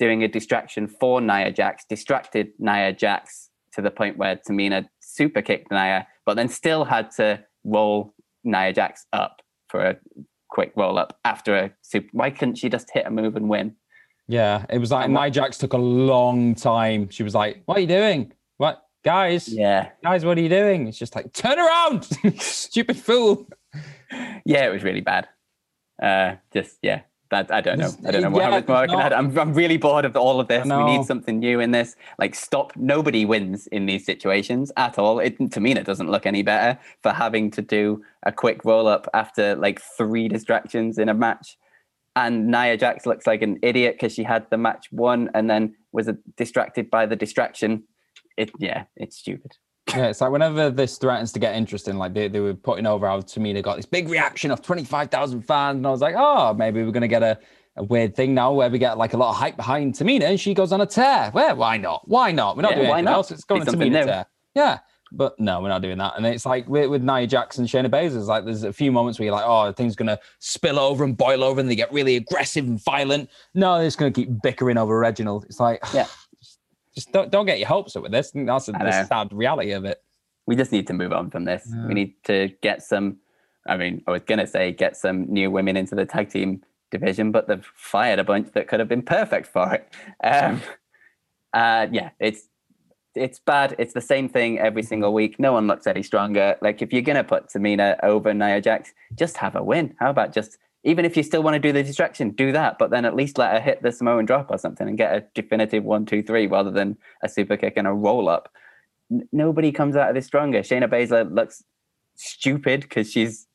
[0.00, 5.42] doing a distraction for Nia Jax distracted Nia Jax to the point where Tamina super
[5.42, 9.96] kicked Nia, but then still had to roll Nia Jax up for a
[10.48, 12.08] quick roll up after a super.
[12.12, 13.76] Why couldn't she just hit a move and win?
[14.26, 17.10] Yeah, it was like Nia Jax took a long time.
[17.10, 18.32] She was like, "What are you doing?
[18.56, 19.48] What, guys?
[19.48, 22.04] Yeah, guys, what are you doing?" It's just like, "Turn around,
[22.38, 23.48] stupid fool."
[24.44, 25.28] Yeah, it was really bad.
[26.02, 27.92] Uh, just yeah, that I don't know.
[28.06, 29.12] I don't know Yeah, how much more I add.
[29.12, 30.66] I'm I'm really bored of all of this.
[30.66, 31.96] We need something new in this.
[32.18, 32.72] Like stop.
[32.76, 35.16] Nobody wins in these situations at all.
[35.18, 38.86] To me, it Tamina doesn't look any better for having to do a quick roll
[38.86, 41.56] up after like three distractions in a match.
[42.16, 45.76] And Nia Jax looks like an idiot because she had the match won and then
[45.92, 47.84] was distracted by the distraction.
[48.36, 49.52] It yeah, it's stupid.
[49.96, 53.06] Yeah, it's like whenever this threatens to get interesting, like they, they were putting over
[53.06, 55.76] how Tamina got this big reaction of 25,000 fans.
[55.78, 57.38] And I was like, oh, maybe we're going to get a,
[57.76, 60.38] a weird thing now where we get like a lot of hype behind Tamina and
[60.40, 61.30] she goes on a tear.
[61.34, 62.02] Well, why not?
[62.08, 62.56] Why not?
[62.56, 63.14] We're not Yeah, doing why anything not?
[63.14, 63.30] else.
[63.30, 64.04] It's going to Tamina new.
[64.04, 64.26] tear.
[64.54, 64.78] Yeah.
[65.12, 66.14] But no, we're not doing that.
[66.16, 69.24] And it's like with, with Nia Jackson, Shayna Baszler, like there's a few moments where
[69.26, 72.14] you're like, oh, things going to spill over and boil over and they get really
[72.16, 73.28] aggressive and violent.
[73.54, 75.46] No, they're just going to keep bickering over Reginald.
[75.46, 76.06] It's like, Yeah.
[76.94, 78.32] just don't, don't get your hopes up with this.
[78.34, 80.02] That's the, sad reality of it.
[80.46, 81.68] we just need to move on from this.
[81.86, 83.18] We need to get some.
[83.66, 87.30] I mean, I was gonna say get some new women into the tag team division,
[87.30, 89.88] but they've fired a bunch that could have been perfect for it.
[90.24, 90.60] Um,
[91.52, 92.48] uh, yeah, it's
[93.14, 93.74] it's bad.
[93.78, 95.38] It's the same thing every single week.
[95.38, 96.56] No one looks any stronger.
[96.62, 99.94] Like if you're gonna put Tamina over Nia Jax, just have a win.
[99.98, 102.90] How about just even if you still want to do the distraction, do that, but
[102.90, 105.84] then at least let her hit the Samoan drop or something and get a definitive
[105.84, 108.48] one, two, three, rather than a super kick and a roll up
[109.10, 110.60] n- nobody comes out of this stronger.
[110.60, 111.62] Shayna Baszler looks
[112.16, 113.46] stupid because she's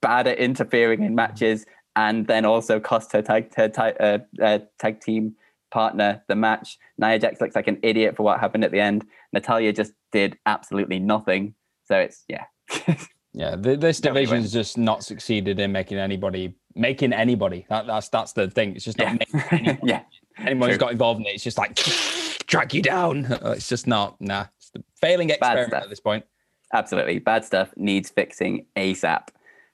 [0.00, 4.58] bad at interfering in matches and then also cost her tag, her tag, uh, uh,
[4.78, 5.34] tag team
[5.70, 6.78] partner the match.
[6.98, 9.04] Nia Jax looks like an idiot for what happened at the end.
[9.32, 11.54] Natalya just did absolutely nothing.
[11.84, 12.44] So it's, yeah.
[13.34, 17.66] Yeah, th- this division's just not succeeded in making anybody making anybody.
[17.68, 18.76] That, that's that's the thing.
[18.76, 19.12] It's just not Yeah.
[19.14, 19.80] making anybody.
[19.84, 20.02] yeah.
[20.38, 21.30] anyone who's got involved in it.
[21.34, 21.78] It's just like
[22.46, 23.26] drag you down.
[23.44, 24.20] It's just not.
[24.20, 26.24] Nah, it's the failing experiment at this point.
[26.74, 27.18] Absolutely.
[27.18, 29.28] Bad stuff needs fixing ASAP.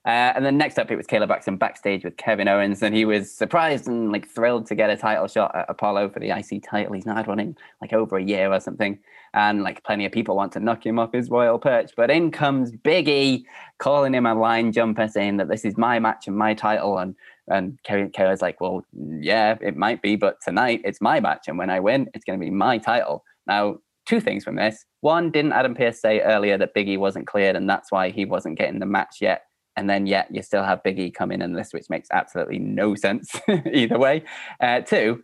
[0.07, 3.05] Uh, and then next up, it was Kayla Braxton backstage with Kevin Owens, and he
[3.05, 6.62] was surprised and like thrilled to get a title shot at Apollo for the IC
[6.68, 6.94] title.
[6.94, 8.99] He's not had one in like over a year or something,
[9.38, 11.92] and like plenty of people want to knock him off his royal perch.
[11.96, 13.46] But in comes Big E,
[13.79, 17.14] calling him a line jumper, saying that this is my match and my title, and
[17.46, 18.85] and Kevin Kayla's like, well,
[19.20, 22.38] yeah, it might be, but tonight it's my match, and when I win, it's going
[22.38, 23.22] to be my title.
[23.46, 27.29] Now, two things from this: one, didn't Adam Pearce say earlier that Big E wasn't
[27.29, 29.42] cleared, and that's why he wasn't getting the match yet?
[29.77, 32.96] and then yet you still have Biggie come in and this, which makes absolutely no
[32.96, 33.31] sense
[33.72, 34.24] either way.
[34.61, 35.22] Uh, two,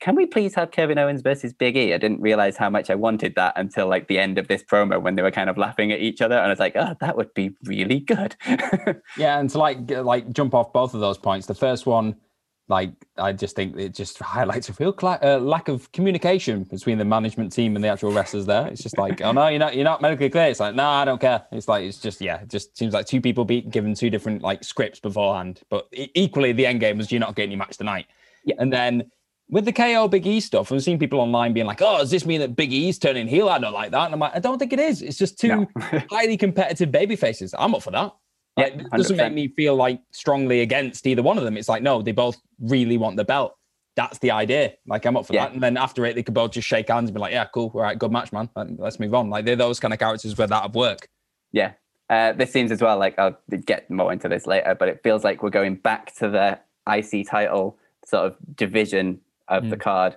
[0.00, 1.94] can we please have Kevin Owens versus Big E?
[1.94, 5.00] I didn't realize how much I wanted that until like the end of this promo
[5.00, 7.16] when they were kind of laughing at each other, and I was like, oh, that
[7.16, 8.36] would be really good.
[9.16, 11.46] Yeah, and to like like jump off both of those points.
[11.46, 12.16] The first one,
[12.68, 16.98] like I just think it just highlights a real cla- uh, lack of communication between
[16.98, 18.46] the management team and the actual wrestlers.
[18.46, 20.46] There, it's just like, oh no, you're not you're not medically clear.
[20.46, 21.44] It's like, no, I don't care.
[21.52, 24.42] It's like it's just yeah, it just seems like two people be given two different
[24.42, 25.60] like scripts beforehand.
[25.70, 28.06] But equally, the end game was you're not getting your match tonight.
[28.44, 28.56] Yeah.
[28.58, 29.10] and then.
[29.50, 32.24] With the KO Big E stuff, I've seen people online being like, "Oh, does this
[32.24, 34.58] mean that Big E's turning heel?" I don't like that, and I'm like, "I don't
[34.58, 35.02] think it is.
[35.02, 35.68] It's just two No.
[36.10, 37.54] highly competitive baby faces.
[37.58, 38.14] I'm up for that.
[38.56, 41.56] Yeah, Like, it doesn't make me feel like strongly against either one of them.
[41.56, 43.54] It's like, no, they both really want the belt.
[43.96, 44.74] That's the idea.
[44.86, 45.44] Like, I'm up for Yeah.
[45.46, 45.52] that.
[45.54, 47.70] And then after it, they could both just shake hands and be like, yeah, cool.
[47.74, 48.48] All right, good match, man.
[48.78, 49.28] Let's move on.
[49.28, 51.08] Like, they're those kind of characters where that would work.
[51.52, 51.72] Yeah.
[52.08, 55.24] Uh, this seems as well like I'll get more into this later, but it feels
[55.24, 59.80] like we're going back to the IC title sort of division of the mm.
[59.80, 60.16] card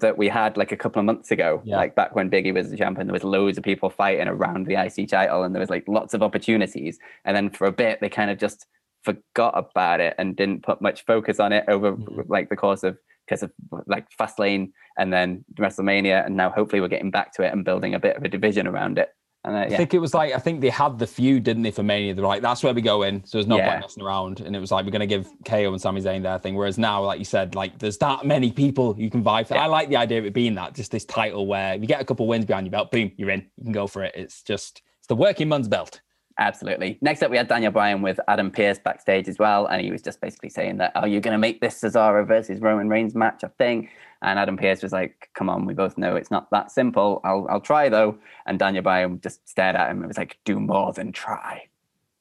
[0.00, 1.62] that we had like a couple of months ago.
[1.64, 1.76] Yeah.
[1.76, 4.74] Like back when Biggie was the champion, there was loads of people fighting around the
[4.74, 6.98] IC title and there was like lots of opportunities.
[7.24, 8.66] And then for a bit, they kind of just
[9.04, 12.24] forgot about it and didn't put much focus on it over mm.
[12.28, 13.52] like the course of because of
[13.86, 16.24] like Fastlane and then WrestleMania.
[16.24, 18.66] And now hopefully we're getting back to it and building a bit of a division
[18.66, 19.10] around it.
[19.48, 21.70] And uh, I think it was like, I think they had the feud, didn't they,
[21.70, 22.14] for Mania?
[22.14, 23.24] They're like, that's where we go in.
[23.24, 23.70] So there's no Yeah.
[23.70, 24.40] point messing around.
[24.40, 26.54] And it was like, we're going to give KO and Sami Zayn their thing.
[26.54, 29.54] Whereas now, like you said, like there's that many people you can vie for.
[29.54, 29.64] Yeah.
[29.64, 32.04] I like the idea of it being that, just this title where you get a
[32.04, 33.46] couple wins behind your belt, boom, you're in.
[33.56, 34.14] You can go for it.
[34.14, 36.00] It's just, it's the working man's belt.
[36.40, 36.98] Absolutely.
[37.00, 39.66] Next up, we had Daniel Bryan with Adam Pearce backstage as well.
[39.66, 42.60] And he was just basically saying that, are you going to make this Cesaro versus
[42.60, 43.88] Roman Reigns match a thing?
[44.22, 47.20] And Adam Pearce was like, come on, we both know it's not that simple.
[47.24, 48.18] I'll, I'll try though.
[48.46, 51.68] And Daniel Bryan just stared at him and was like, do more than try.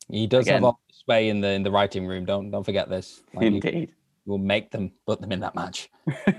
[0.10, 0.56] He does Again.
[0.56, 2.26] have all sway in the in the writing room.
[2.26, 3.24] Don't don't forget this.
[3.34, 3.94] Like, Indeed.
[4.26, 5.90] will make them put them in that match.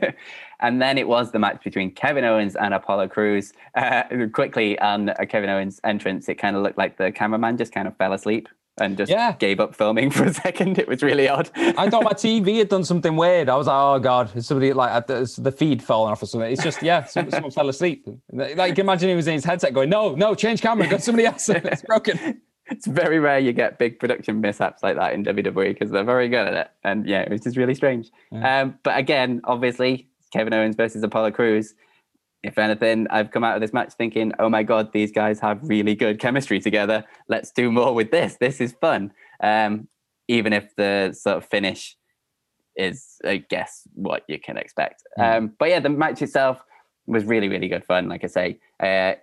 [0.60, 3.52] and then it was the match between Kevin Owens and Apollo Crews.
[3.74, 7.86] Uh, quickly on Kevin Owens' entrance, it kind of looked like the cameraman just kind
[7.88, 8.48] of fell asleep
[8.80, 9.32] and just Yeah.
[9.38, 10.78] gave up filming for a second.
[10.78, 11.50] It was really odd.
[11.56, 13.48] I thought my TV had done something weird.
[13.48, 16.50] I was like, oh god, is somebody like the, feed falling off or something.
[16.52, 18.06] It's just yeah, some, someone fell asleep.
[18.32, 21.02] Like you can imagine he was in his headset going, no, no, change camera, got
[21.02, 21.48] somebody else.
[21.48, 22.40] it's broken.
[22.70, 26.28] it's very rare you get big production mishaps like that in WWE because they're very
[26.28, 26.68] good at it.
[26.84, 28.10] And yeah, it was just really strange.
[28.32, 31.74] Um, but again, obviously, Kevin Owens versus Apollo Crews.
[32.42, 35.58] If anything, I've come out of this match thinking, oh my God, these guys have
[35.62, 37.04] really good chemistry together.
[37.28, 38.36] Let's do more with this.
[38.38, 39.12] This is fun.
[39.42, 39.88] Um,
[40.28, 41.96] even if the sort of finish
[42.76, 45.02] is, I guess, what you can expect.
[45.18, 46.60] Um, but yeah, the match itself
[47.06, 48.08] was really, really good fun.
[48.08, 49.14] Like I say, uh,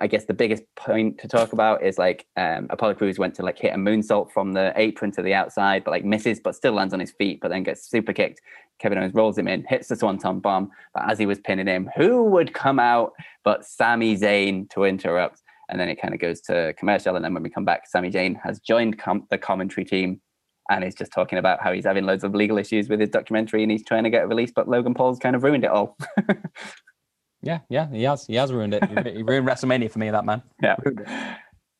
[0.00, 3.42] I guess the biggest point to talk about is like um, Apollo Crews went to
[3.42, 6.74] like hit a moonsault from the apron to the outside, but like misses, but still
[6.74, 8.40] lands on his feet, but then gets super kicked.
[8.78, 11.90] Kevin Owens rolls him in, hits the swanton bomb, but as he was pinning him,
[11.96, 13.12] who would come out
[13.44, 15.42] but Sami Zayn to interrupt?
[15.70, 18.10] And then it kind of goes to commercial, and then when we come back, Sami
[18.10, 20.20] Zayn has joined com- the commentary team
[20.70, 23.62] and he's just talking about how he's having loads of legal issues with his documentary
[23.62, 25.96] and he's trying to get it released, but Logan Paul's kind of ruined it all.
[27.42, 28.26] Yeah, yeah, he has.
[28.26, 28.84] He has ruined it.
[28.88, 30.10] He ruined WrestleMania for me.
[30.10, 30.42] That man.
[30.62, 30.76] yeah.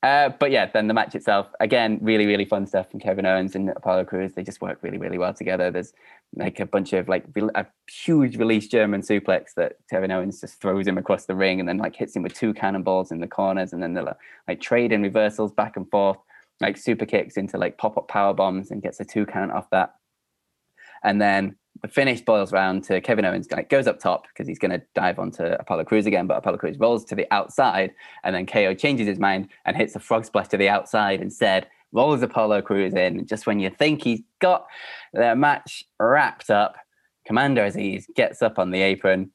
[0.02, 3.56] Uh, but yeah, then the match itself, again, really, really fun stuff from Kevin Owens
[3.56, 4.32] and Apollo Crews.
[4.32, 5.72] They just work really, really well together.
[5.72, 5.92] There's
[6.36, 7.24] like a bunch of like
[7.56, 11.68] a huge release German suplex that Kevin Owens just throws him across the ring and
[11.68, 14.92] then like hits him with two cannonballs in the corners and then they're like trade
[14.92, 16.18] in reversals back and forth,
[16.60, 19.68] like super kicks into like pop up power bombs and gets a two count off
[19.70, 19.96] that.
[21.02, 24.58] And then the finish boils round to Kevin Owens like goes up top because he's
[24.58, 27.92] going to dive onto Apollo Crews again, but Apollo Crews rolls to the outside,
[28.24, 31.66] and then KO changes his mind and hits a frog splash to the outside instead.
[31.92, 34.66] Rolls Apollo Crews in just when you think he's got
[35.12, 36.76] the match wrapped up.
[37.26, 39.30] Commander Aziz gets up on the apron,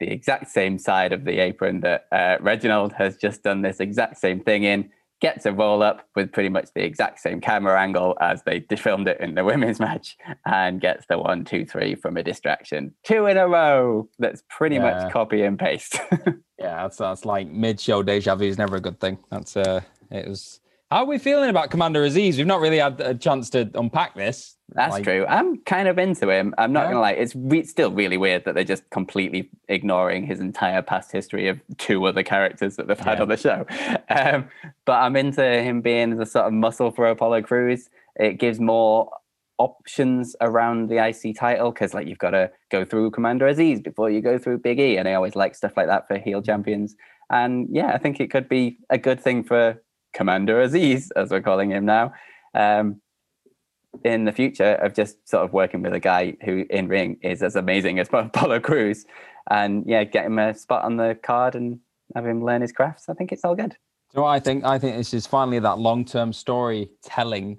[0.00, 4.18] the exact same side of the apron that uh, Reginald has just done this exact
[4.18, 4.90] same thing in.
[5.22, 9.08] Gets a roll up with pretty much the exact same camera angle as they filmed
[9.08, 12.92] it in the women's match, and gets the one, two, three from a distraction.
[13.04, 14.08] Two in a row.
[14.18, 14.82] That's pretty Yeah.
[15.04, 15.98] much copy and paste.
[16.58, 19.18] Yeah, that's that's like mid-show deja vu is never a good thing.
[19.32, 19.80] That's uh,
[20.12, 20.60] it was.
[20.92, 22.36] How are we feeling about Commander Aziz?
[22.36, 24.58] We've not really had a chance to unpack this.
[24.68, 25.24] That's Like, true.
[25.26, 26.54] I'm kind of into him.
[26.58, 26.88] I'm not Yeah.
[26.88, 27.12] gonna lie.
[27.12, 31.62] It's re- still really weird that they're just completely ignoring his entire past history of
[31.78, 33.22] two other characters that they've had Yeah.
[33.22, 33.64] on the show.
[34.10, 34.48] Um,
[34.84, 37.88] but I'm into him being the sort of muscle for Apollo Crews.
[38.16, 39.08] It gives more
[39.56, 44.10] options around the IC title because like you've got to go through Commander Aziz before
[44.10, 46.94] you go through Big E, and I always like stuff like that for heel champions.
[47.30, 49.80] And yeah, I think it could be a good thing for
[50.12, 52.12] Commander Aziz, as we're calling him now.
[52.54, 53.00] Um,
[54.04, 57.42] in the future of just sort of working with a guy who in ring is
[57.42, 59.04] as amazing as Apollo Crews,
[59.50, 61.78] and yeah, get him a spot on the card and
[62.14, 63.08] have him learn his crafts.
[63.08, 63.76] I think it's all good.
[64.12, 67.58] So I think I think this is finally that long-term storytelling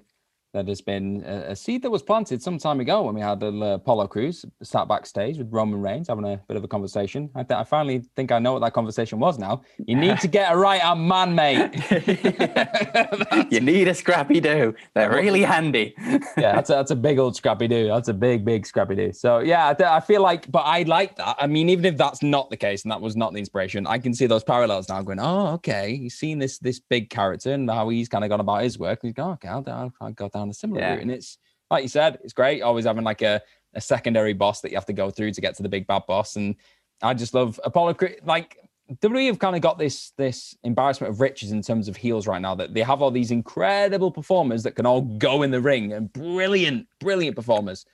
[0.54, 3.42] that has been a, a seed that was planted some time ago when we had
[3.42, 7.28] uh, Apollo Crews sat backstage with Roman Reigns having a bit of a conversation.
[7.34, 9.62] I, th- I finally think I know what that conversation was now.
[9.84, 11.74] You need to get a right at man, mate.
[13.50, 14.74] you need a Scrappy Doo.
[14.94, 15.94] They're really handy.
[15.98, 17.88] yeah, that's a, that's a big old Scrappy Doo.
[17.88, 19.12] That's a big, big Scrappy Doo.
[19.12, 21.36] So yeah, I, th- I feel like, but I like that.
[21.38, 23.98] I mean, even if that's not the case and that was not the inspiration, I
[23.98, 25.02] can see those parallels now.
[25.02, 28.40] Going, oh, okay, he's seen this this big character and how he's kind of gone
[28.40, 29.00] about his work.
[29.02, 30.92] He's going, okay, I'll, I'll, I'll go down a similar Yeah.
[30.94, 31.02] route.
[31.02, 31.38] And it's
[31.70, 32.62] like you said, it's great.
[32.62, 33.40] Always having like a,
[33.74, 36.02] a secondary boss that you have to go through to get to the big bad
[36.06, 36.36] boss.
[36.36, 36.54] And
[37.02, 37.96] I just love Apollo.
[38.24, 38.58] Like
[39.02, 42.40] WWE have kind of got this this embarrassment of riches in terms of heels right
[42.42, 45.92] now that they have all these incredible performers that can all go in the ring
[45.92, 47.86] and brilliant, brilliant performers,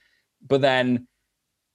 [0.47, 1.07] but then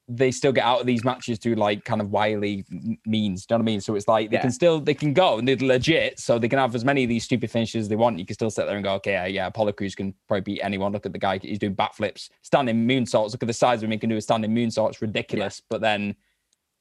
[0.07, 2.63] they still get out of these matches through like kind of wily
[3.05, 3.45] means.
[3.45, 3.81] Do you know what I mean?
[3.81, 4.41] So it's like they Yeah.
[4.41, 7.09] can still they can go and they're legit, so they can have as many of
[7.09, 8.19] these stupid finishes as they want.
[8.19, 10.61] You can still sit there and go, okay, yeah, yeah, Apollo Crews can probably beat
[10.61, 10.91] anyone.
[10.91, 13.31] Look at the guy; he's doing backflips, standing moonsaults.
[13.31, 14.89] Look at the size of him; he can do a standing moonsault.
[14.89, 16.15] It's ridiculous, but then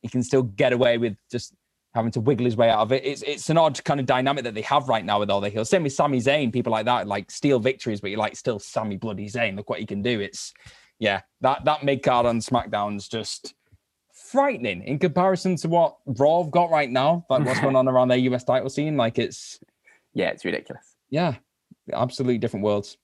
[0.03, 1.55] he can still get away with just
[1.95, 3.05] having to wiggle his way out of it.
[3.07, 5.49] It's it's an odd kind of dynamic that they have right now with all the
[5.49, 5.71] heels.
[5.71, 8.99] Same with Sami Zayn, people like that, like steal victories, but you're like still Sami
[8.99, 9.57] Bloody Zayn.
[9.57, 10.21] Look what he can do.
[10.21, 10.53] It's
[10.99, 13.55] yeah, that that mid card on SmackDown's just
[14.13, 17.25] frightening in comparison to what Raw have got right now.
[17.29, 18.97] Like what's going on around their US title scene.
[18.97, 19.59] Like it's
[20.13, 20.97] Yeah, it's ridiculous.
[21.11, 21.37] Yeah,
[21.93, 22.97] absolutely different worlds.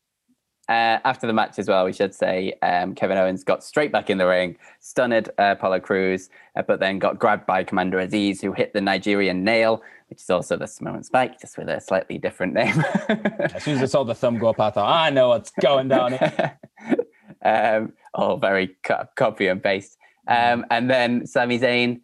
[0.68, 4.09] Uh, after the match as well, we should say um, Kevin Owens got straight back
[4.09, 8.41] in the ring, stunned uh, Apollo Crews, uh, but then got grabbed by Commander Aziz,
[8.41, 12.18] who hit the Nigerian nail, which is also the Samoan Spike, just with a slightly
[12.18, 12.84] different name.
[13.09, 15.88] as soon as I saw the thumb go up, I thought, I know what's going
[15.88, 16.59] down here.
[17.45, 19.97] um, oh, very co- copy and paste.
[20.28, 22.01] Um, and then Sami Zayn,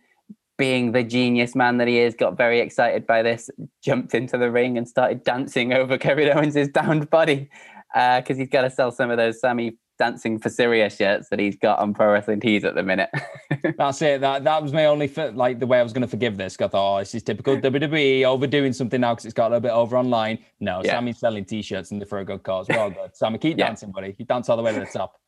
[0.59, 3.51] being the genius man that he is, got very excited by this,
[3.83, 7.51] jumped into the ring and started dancing over Kevin Owens' downed body
[7.93, 11.39] because uh, he's got to sell some of those Sami dancing for Syria shirts that
[11.39, 13.11] he's got on Pro Wrestling Tees at the minute.
[13.79, 14.21] That's it.
[14.21, 16.57] That that was my only fit, like the way I was going to forgive this.
[16.61, 19.61] I thought, oh, this is typical WWE overdoing something now because it's got a little
[19.61, 20.39] bit over online.
[20.61, 20.93] No, yeah.
[20.93, 22.67] Sami's selling T-shirts and they're for a good cause.
[22.69, 23.67] Well good, Sami, keep yeah.
[23.67, 24.15] dancing, buddy.
[24.19, 25.21] You dance all the way to the top.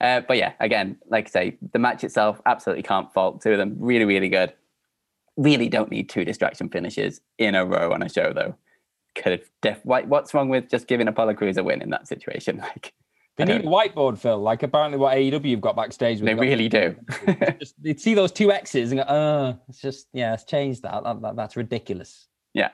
[0.00, 3.58] Uh, but yeah, again, like I say, the match itself absolutely can't fault two of
[3.58, 3.76] them.
[3.78, 4.52] Really, really good.
[5.36, 8.56] Really don't need two distraction finishes in a row on a show though
[9.16, 12.62] could have def- what's wrong with just giving Apollo Crews a win in that situation?
[12.76, 12.92] Like
[13.48, 14.40] they need a whiteboard, Phil.
[14.40, 16.20] Like apparently what AEW have got backstage.
[16.20, 16.26] With.
[16.26, 16.96] They really do.
[17.60, 21.04] just, you'd see those two X's and go, oh, it's just yeah, it's changed that.
[21.04, 22.28] that, that that's ridiculous.
[22.54, 22.70] Yeah.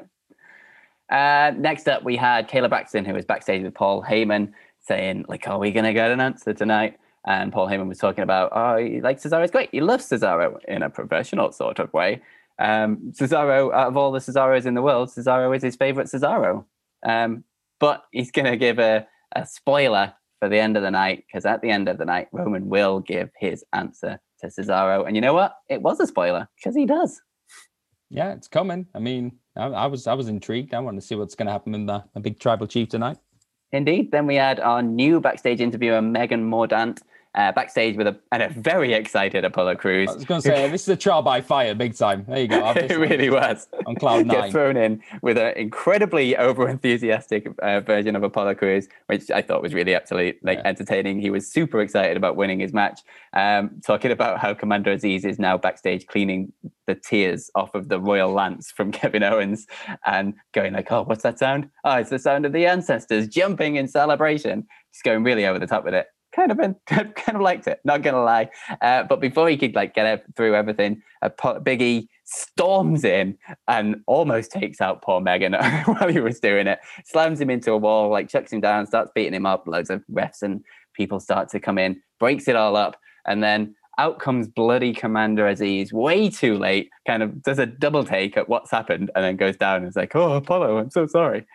[1.10, 5.48] Uh, next up, we had Kayla Braxton, who was backstage with Paul Heyman, saying like,
[5.48, 6.96] "Are we gonna get an answer tonight?"
[7.26, 9.42] And Paul Heyman was talking about, "Oh, he likes Cesaro.
[9.42, 9.70] Cesaro's great.
[9.70, 12.20] He loves Cesaro in a professional sort of way."
[12.58, 16.64] Um, Cesaro, out of all the Cesaros in the world, Cesaro is his favorite Cesaro.
[17.04, 17.44] Um,
[17.80, 21.44] but he's going to give a, a spoiler for the end of the night because
[21.44, 25.06] at the end of the night, Roman will give his answer to Cesaro.
[25.06, 25.56] And you know what?
[25.68, 27.20] It was a spoiler because he does.
[28.10, 28.86] Yeah, it's coming.
[28.94, 30.74] I mean, I, I was I was intrigued.
[30.74, 33.18] I want to see what's going to happen in the, the big tribal chief tonight.
[33.72, 34.12] Indeed.
[34.12, 37.00] Then we had our new backstage interviewer, Megan Morant,
[37.34, 40.10] uh, backstage with a and a very excited Apollo Crews.
[40.10, 42.26] I was going to say this is a trial by fire, big time.
[42.28, 42.70] There you go.
[42.76, 44.42] it really was on cloud nine.
[44.42, 49.40] Get thrown in with an incredibly over enthusiastic uh, version of Apollo Crews, which I
[49.40, 50.68] thought was really absolutely like yeah.
[50.68, 51.20] entertaining.
[51.20, 53.00] He was super excited about winning his match.
[53.32, 56.52] Um, talking about how Commander Aziz is now backstage cleaning
[56.86, 59.66] the tears off of the royal lance from Kevin Owens
[60.04, 61.70] and going like, "Oh, what's that sound?
[61.84, 65.66] Oh, it's the sound of the ancestors jumping in celebration." Just going really over the
[65.66, 67.80] top with it kind of kind of liked it.
[67.84, 68.50] Not gonna lie.
[68.80, 73.36] Uh, but before he could like get through everything, uh, Biggie storms in
[73.68, 75.52] and almost takes out poor Megan
[75.84, 76.80] while he was doing it.
[77.04, 79.66] Slams him into a wall, like chucks him down, starts beating him up.
[79.66, 80.62] Loads of refs and
[80.94, 85.46] people start to come in, breaks it all up, and then out comes bloody Commander
[85.46, 86.88] Aziz way too late.
[87.06, 89.96] Kind of does a double take at what's happened, and then goes down and is
[89.96, 91.46] like, "Oh, Apollo, I'm so sorry."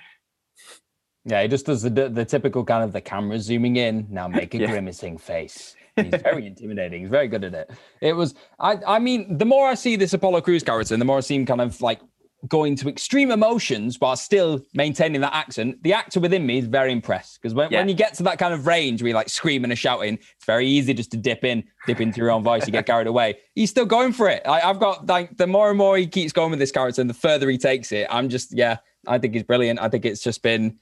[1.28, 4.08] Yeah, he just does the the typical kind of the camera zooming in.
[4.10, 4.68] Now make a yeah.
[4.72, 5.76] grimacing face.
[5.98, 7.02] He's very intimidating.
[7.02, 7.72] He's very good at it.
[8.02, 11.06] It was, I, I mean, the more I see this Apollo Crews character, and the
[11.06, 12.00] more I see him kind of like
[12.48, 16.92] going to extreme emotions while still maintaining that accent, the actor within me is very
[16.92, 17.42] impressed.
[17.42, 17.80] Because when, yeah.
[17.80, 20.46] when you get to that kind of range where you're like screaming and shouting, it's
[20.46, 23.40] very easy just to dip in, dip into your own voice, you get carried away.
[23.56, 24.44] He's still going for it.
[24.46, 27.10] I, I've got like the more and more he keeps going with this character and
[27.10, 29.80] the further he takes it, I'm just, yeah, I think he's brilliant.
[29.80, 30.78] I think it's just been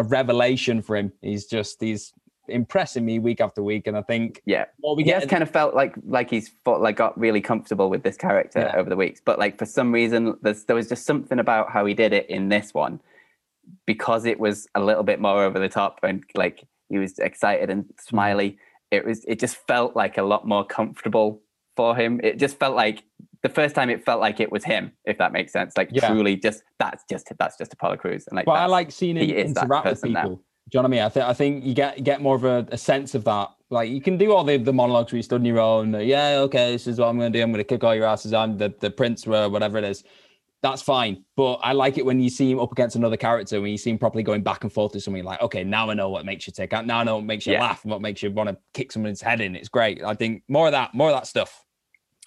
[0.00, 1.12] a revelation for him.
[1.20, 2.12] He's just he's
[2.48, 5.50] impressing me week after week, and I think yeah, well, we he has kind of
[5.50, 8.76] felt like like he's fought, like got really comfortable with this character yeah.
[8.76, 11.94] over the weeks, but like for some reason there was just something about how he
[11.94, 13.00] did it in this one
[13.86, 17.70] because it was a little bit more over the top and like he was excited
[17.70, 17.92] and mm-hmm.
[17.98, 18.58] smiley.
[18.90, 21.42] It was it just felt like a lot more comfortable
[21.76, 22.20] for him.
[22.24, 23.04] It just felt like
[23.42, 25.76] the first time it felt like it was him, if that makes sense.
[25.76, 26.08] Like yeah.
[26.08, 28.26] truly, just that's just that's just Apollo Crews.
[28.26, 30.12] And like, well, I like seeing him interact with people.
[30.12, 30.40] Now.
[30.70, 31.02] Do you know what I mean?
[31.02, 33.48] I think I think you get get more of a, a, sense of that.
[33.70, 35.92] Like you can do all the, the monologues where you stood on your own.
[36.00, 37.42] yeah, okay, this is what I'm going to do.
[37.42, 38.32] I'm going to kick all your asses.
[38.32, 40.04] I'm the the prince, or whatever it is.
[40.62, 41.24] That's fine.
[41.36, 43.90] But I like it when you see him up against another character, when you see
[43.90, 46.46] him properly going back and forth to something like, okay, now I know what makes
[46.46, 46.74] you tick.
[46.74, 46.86] out.
[46.86, 47.62] Now I know what makes you yeah.
[47.62, 49.56] laugh and what makes you want to kick someone's head in.
[49.56, 50.04] It's great.
[50.04, 51.64] I think more of that, more of that stuff.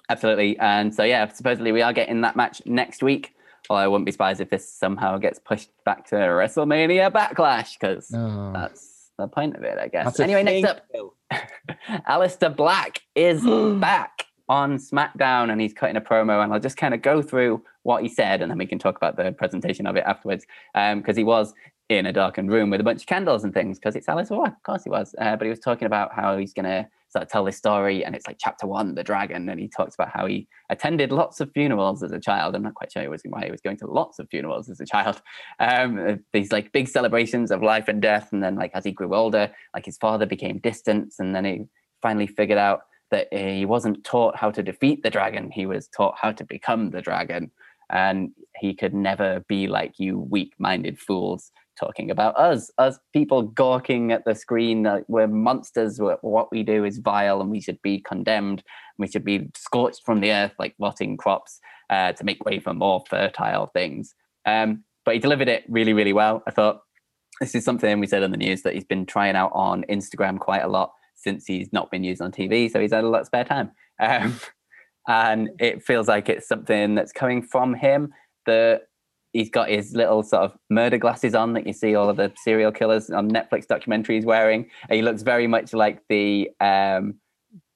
[0.09, 0.57] Absolutely.
[0.59, 3.35] And so, yeah, supposedly we are getting that match next week.
[3.69, 8.11] Although I wouldn't be surprised if this somehow gets pushed back to WrestleMania Backlash because
[8.13, 8.51] oh.
[8.53, 10.19] that's the point of it, I guess.
[10.19, 10.85] Anyway, next up,
[12.09, 13.41] Aleister Black is
[13.79, 16.43] back on SmackDown and he's cutting a promo.
[16.43, 18.97] And I'll just kind of go through what he said and then we can talk
[18.97, 20.45] about the presentation of it afterwards.
[20.73, 21.53] Because um, he was
[21.89, 24.53] in a darkened room with a bunch of candles and things because it's Aleister Black.
[24.53, 25.15] Of course he was.
[25.19, 28.03] Uh, but he was talking about how he's going to start to tell this story
[28.03, 31.39] and it's like chapter one the dragon and he talks about how he attended lots
[31.39, 32.55] of funerals as a child.
[32.55, 35.21] I'm not quite sure why he was going to lots of funerals as a child.
[35.59, 39.13] Um, these like big celebrations of life and death and then like as he grew
[39.13, 41.65] older like his father became distant and then he
[42.01, 46.15] finally figured out that he wasn't taught how to defeat the dragon he was taught
[46.19, 47.51] how to become the dragon.
[47.91, 54.11] And he could never be like you weak-minded fools talking about us, us people gawking
[54.11, 54.83] at the screen.
[54.83, 55.99] that we're monsters.
[55.99, 58.63] What we do is vile, and we should be condemned.
[58.97, 61.59] We should be scorched from the earth like rotting crops
[61.89, 64.15] uh, to make way for more fertile things.
[64.45, 66.43] Um, but he delivered it really, really well.
[66.47, 66.81] I thought
[67.39, 70.39] this is something we said on the news that he's been trying out on Instagram
[70.39, 72.71] quite a lot since he's not been used on TV.
[72.71, 73.71] So he's had a lot of spare time.
[73.99, 74.39] Um,
[75.07, 78.13] and it feels like it's something that's coming from him.
[78.45, 78.81] The
[79.33, 82.31] he's got his little sort of murder glasses on that you see all of the
[82.43, 84.69] serial killers on Netflix documentaries wearing.
[84.87, 87.15] And he looks very much like the um,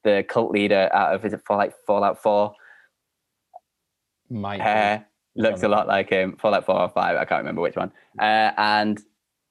[0.04, 2.54] the cult leader out of is it for like Fallout Four?
[4.30, 6.38] Might Hair looks a lot like him.
[6.38, 7.92] Fallout Four or Five, I can't remember which one.
[8.20, 9.00] Uh, and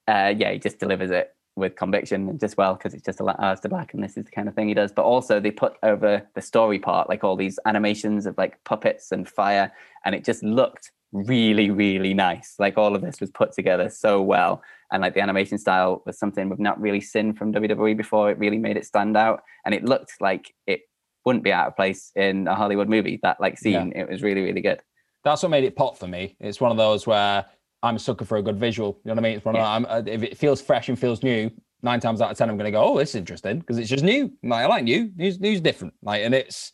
[0.09, 3.25] uh, yeah, he just delivers it with conviction and just well because it's just a
[3.25, 4.93] lot Aleister Black and this is the kind of thing he does.
[4.93, 9.11] But also they put over the story part like all these animations of like puppets
[9.11, 9.73] and fire,
[10.05, 10.93] and it just looked
[11.25, 12.55] really really nice.
[12.59, 14.63] Like all of this was put together so well,
[14.93, 18.31] and like the animation style was something we've not really seen from WWE before.
[18.31, 20.81] It really made it stand out, and it looked like it
[21.25, 23.19] wouldn't be out of place in a Hollywood movie.
[23.23, 24.81] That like scene, it was really really good.
[25.25, 26.37] That's what made it pop for me.
[26.39, 27.45] It's one of those where
[27.83, 28.99] I'm a sucker for a good visual.
[29.05, 29.37] You know what I mean?
[29.39, 29.63] It's one Yeah.
[29.63, 31.51] of I'm, uh, if it feels fresh and feels new,
[31.83, 33.89] nine times out of ten, I'm going to go, "Oh, this is interesting," because it's
[33.91, 34.31] just new.
[34.45, 35.11] Like I like new.
[35.17, 35.95] New's new's different.
[36.03, 36.73] Like, and it's.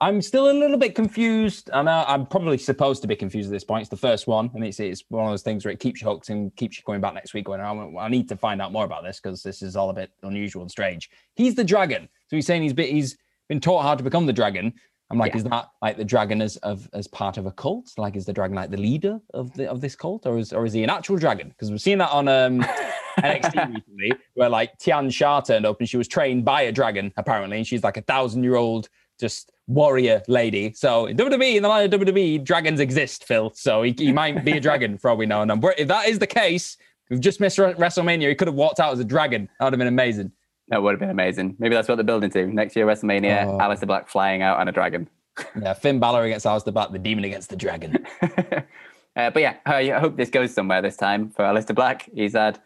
[0.00, 1.70] I'm still a little bit confused.
[1.72, 3.82] I know I'm probably supposed to be confused at this point.
[3.82, 6.08] It's the first one, and it's it's one of those things where it keeps you
[6.08, 7.46] hooked and keeps you going back next week.
[7.46, 9.94] Going, I, I need to find out more about this because this is all a
[9.94, 11.10] bit unusual and strange.
[11.36, 13.16] He's the dragon, so he's saying he's been he's
[13.48, 14.74] been taught how to become the dragon.
[15.10, 15.38] I'm like, Yeah.
[15.38, 17.92] is that like the dragon as of as part of a cult?
[17.96, 20.66] Like, is the dragon like the leader of the of this cult, or is or
[20.66, 21.48] is he an actual dragon?
[21.50, 22.60] Because we've seen that on um,
[23.20, 27.12] NXT recently, where like Tian Sha turned up and she was trained by a dragon
[27.16, 28.88] apparently, and she's like a thousand year old
[29.20, 30.72] just warrior lady.
[30.74, 33.52] So in WWE, in the line of WWE, dragons exist, Phil.
[33.54, 35.42] So he, he might be a dragon for all we know.
[35.42, 36.76] And if that is the case,
[37.10, 38.28] we've just missed WrestleMania.
[38.28, 39.48] He could have walked out as a dragon.
[39.58, 40.32] That would have been amazing.
[40.68, 41.56] That would have been amazing.
[41.58, 43.44] Maybe that's what they're building to next year WrestleMania.
[43.44, 43.58] Oh.
[43.58, 45.08] Aleister Black flying out on a dragon.
[45.60, 48.06] Yeah, Finn Balor against Aleister Black, the demon against the dragon.
[48.22, 52.08] uh, but yeah, I I hope this goes somewhere this time for Aleister Black.
[52.14, 52.60] He's had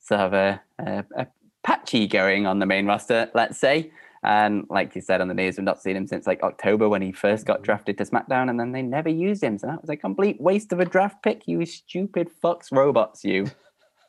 [0.00, 1.26] sort of a, a, a
[1.64, 3.92] patchy going on the main roster, let's say.
[4.24, 7.02] And like you said on the news, we've not seen him since like October when
[7.02, 9.58] he first got drafted to SmackDown, and then they never used him.
[9.58, 11.42] So that was a complete waste of a draft pick.
[11.46, 13.46] You stupid fucks, robots, you.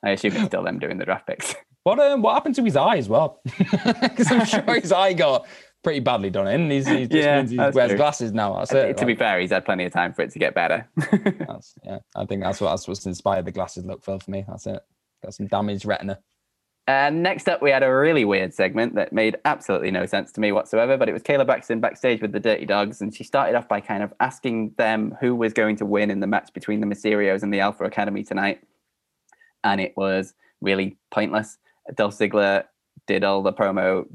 [0.03, 1.53] I assume it's still them doing the draft picks.
[1.83, 3.41] What um, what happened to his eye as well?
[4.01, 5.45] Because I'm sure his eye got
[5.83, 6.71] pretty badly done in.
[6.71, 7.97] He's, he just Yeah, means he wears true.
[7.97, 8.55] glasses now.
[8.57, 8.97] That's it.
[8.97, 10.89] to be fair, he's had plenty of time for it to get better.
[11.47, 14.43] that's, yeah, I think that's what that's what's inspired the glasses look Phil for me.
[14.47, 14.79] That's it.
[15.23, 16.17] Got some damaged retina.
[16.87, 20.41] And next up, we had a really weird segment that made absolutely no sense to
[20.41, 20.97] me whatsoever.
[20.97, 23.81] But it was Kayla Braxton backstage with the Dirty Dogs, and she started off by
[23.81, 27.41] kind of asking them who was going to win in the match between the Mysterios
[27.41, 28.61] and the Alpha Academy tonight.
[29.63, 31.57] And it was really pointless.
[31.95, 32.65] Dolph Ziggler
[33.07, 34.05] did all the promo,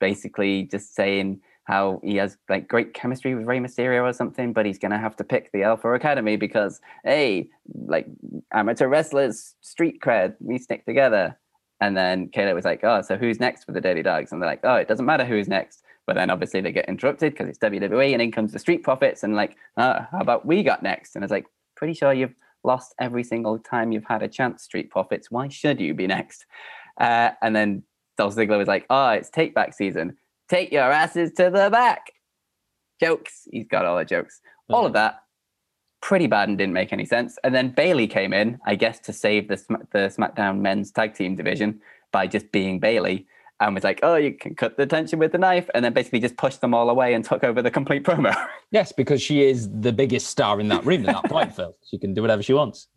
[0.00, 4.64] basically just saying how he has like great chemistry with Rey Mysterio or something, but
[4.66, 7.48] he's gonna have to pick the Alpha Academy because hey,
[7.86, 8.06] like
[8.52, 11.38] amateur wrestlers, street cred, we stick together.
[11.80, 14.48] And then Kayla was like, "Oh, so who's next for the Dirty Dogs?" And they're
[14.48, 17.58] like, "Oh, it doesn't matter who's next." But then obviously they get interrupted because it's
[17.58, 21.14] WWE, and in comes the Street Profits, and like, oh, "How about we got next?"
[21.14, 21.46] And it's like,
[21.76, 25.30] "Pretty sure you've lost every single time you've had a chance, Street Profits.
[25.30, 26.46] Why should you be next?"
[27.00, 27.82] Uh, and then
[28.16, 30.16] Dolph Ziggler was like, "Oh, it's take back season.
[30.48, 32.12] Take your asses to the back."
[33.00, 33.48] Jokes.
[33.50, 34.40] He's got all the jokes.
[34.70, 34.94] All of mm.
[34.94, 35.23] that
[36.04, 37.38] pretty bad and didn't make any sense.
[37.42, 39.56] And then Bayley came in, I guess, to save the
[39.90, 41.80] the SmackDown Men's Tag Team division
[42.12, 43.26] by just being Bayley,
[43.58, 46.20] and was like, "Oh, you can cut the tension with the knife," and then basically
[46.20, 48.32] just pushed them all away and took over the complete promo.
[48.70, 51.76] Yes, because she is the biggest star in that room at that point, Phil.
[51.88, 52.88] She can do whatever she wants.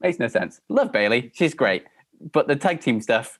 [0.00, 0.62] Makes no sense.
[0.70, 1.84] Love Bayley, she's great,
[2.32, 3.38] but the tag team stuff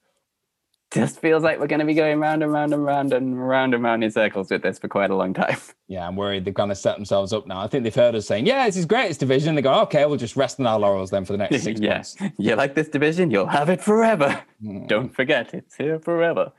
[0.92, 3.74] just feels like we're going to be going round and round and round and round
[3.74, 5.58] and round in circles with this for quite a long time.
[5.88, 7.60] Yeah, I'm worried they're going to set themselves up now.
[7.60, 9.54] I think they've heard us saying, yeah, this is great, greatest division.
[9.54, 11.94] They go, okay, we'll just rest on our laurels then for the next six yeah,
[11.94, 12.16] months.
[12.38, 14.42] you like this division, you'll have it forever.
[14.60, 14.88] Mm.
[14.88, 16.52] Don't forget, it's here forever.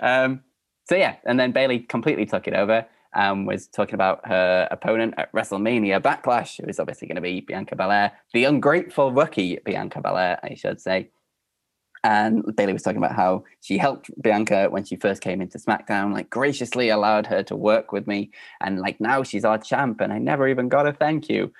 [0.00, 0.42] Um,
[0.84, 5.14] so yeah, and then Bayley completely took it over and was talking about her opponent
[5.16, 10.02] at WrestleMania Backlash, who is obviously going to be Bianca Belair, the ungrateful rookie Bianca
[10.02, 11.08] Belair, I should say.
[12.06, 16.12] And Bayley was talking about how she helped Bianca when she first came into SmackDown,
[16.12, 18.30] like graciously allowed her to work with me.
[18.60, 21.52] And like now she's our champ, and I never even got a thank you.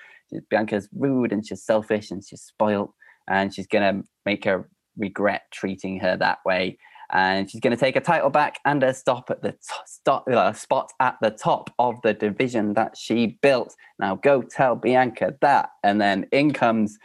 [0.49, 2.93] Bianca's rude and she's selfish and she's spoilt,
[3.27, 6.77] and she's gonna make her regret treating her that way.
[7.11, 10.27] And she's going to take a title back and a stop at the t- stop,
[10.27, 13.73] uh, spot at the top of the division that she built.
[13.97, 15.69] Now go tell Bianca that.
[15.85, 16.97] And then in comes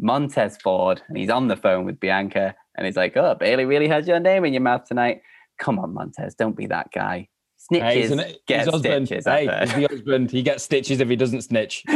[0.00, 3.88] Montez Ford, and he's on the phone with Bianca, and he's like, "Oh, Bayley really
[3.88, 5.22] has your name in your mouth tonight.
[5.58, 7.28] Come on, Montez, don't be that guy.
[7.70, 10.30] Snitches Hey, get stitches." Hey, he's the husband.
[10.30, 11.84] He gets stitches if he doesn't snitch.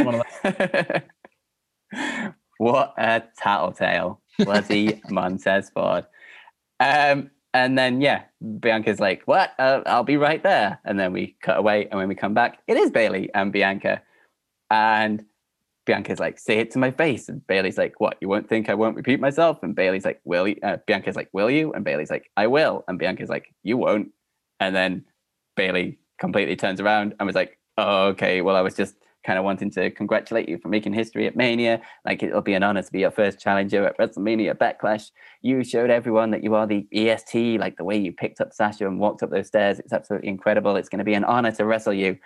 [2.57, 6.05] What a tattletale, bloody Montez Ford.
[6.79, 8.23] Um, and then yeah,
[8.59, 9.51] Bianca's like, "What?
[9.59, 12.59] Uh, I'll be right there." And then we cut away, and when we come back,
[12.67, 14.01] it is Bayley and Bianca,
[14.69, 15.23] and
[15.85, 18.17] Bianca's like, "Say it to my face," and Bayley's like, "What?
[18.21, 21.29] You won't think I won't repeat myself?" And Bayley's like, "Will you?" Uh, Bianca's like,
[21.33, 24.09] "Will you?" And Bayley's like, "I will." And Bianca's like, "You won't."
[24.59, 25.05] And then
[25.55, 28.41] Bayley completely turns around and was like, "Oh, okay.
[28.41, 31.81] Well, I was just." Kind of wanting to congratulate you for making history at Mania.
[32.05, 35.09] Like it'll be an honor to be your first challenger at WrestleMania Backlash
[35.45, 38.87] you showed everyone that you are the EST, like the way you picked up Sasha
[38.87, 39.77] and walked up those stairs.
[39.77, 40.75] It's absolutely incredible.
[40.75, 42.17] It's going to be an honor to wrestle you.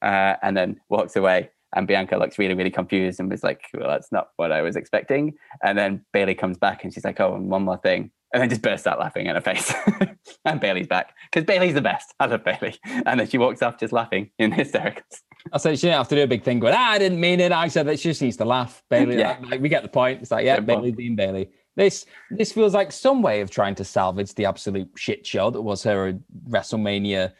[0.00, 1.50] Uh, and then walks away.
[1.74, 4.76] And Bianca looks really, really confused and was like, well, that's not what I was
[4.76, 5.34] expecting.
[5.62, 8.10] And then Bayley comes back and she's like, oh, and one more thing.
[8.34, 9.72] And then just bursts out laughing in her face.
[10.46, 12.14] and Bayley's back because Bayley's the best.
[12.18, 12.76] I love Bayley.
[12.84, 15.22] And then she walks off just laughing in hysterics.
[15.52, 17.40] I said she didn't have to do a big thing, but ah, I didn't mean
[17.40, 17.52] it.
[17.52, 18.82] I said that she just needs to laugh.
[18.88, 19.38] Bayley, Yeah.
[19.42, 20.22] like, we get the point.
[20.22, 20.76] It's like, yeah, Simple.
[20.76, 21.50] Bayley being Bayley.
[21.74, 25.62] This this feels like some way of trying to salvage the absolute shit show that
[25.62, 26.18] was her
[26.48, 27.32] WrestleMania.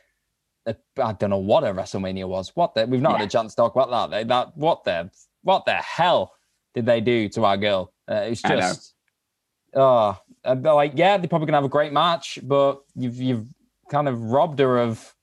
[0.67, 2.55] Uh, I don't know what a WrestleMania was.
[2.55, 3.19] What the, we've not Yeah.
[3.19, 4.29] had a chance to talk about that.
[4.29, 5.11] That what the
[5.43, 6.35] what the hell
[6.75, 7.93] did they do to our girl?
[8.09, 8.95] Uh, it's just
[9.75, 13.47] oh, like yeah, they're probably gonna have a great match, but you've you've
[13.91, 15.15] kind of robbed her of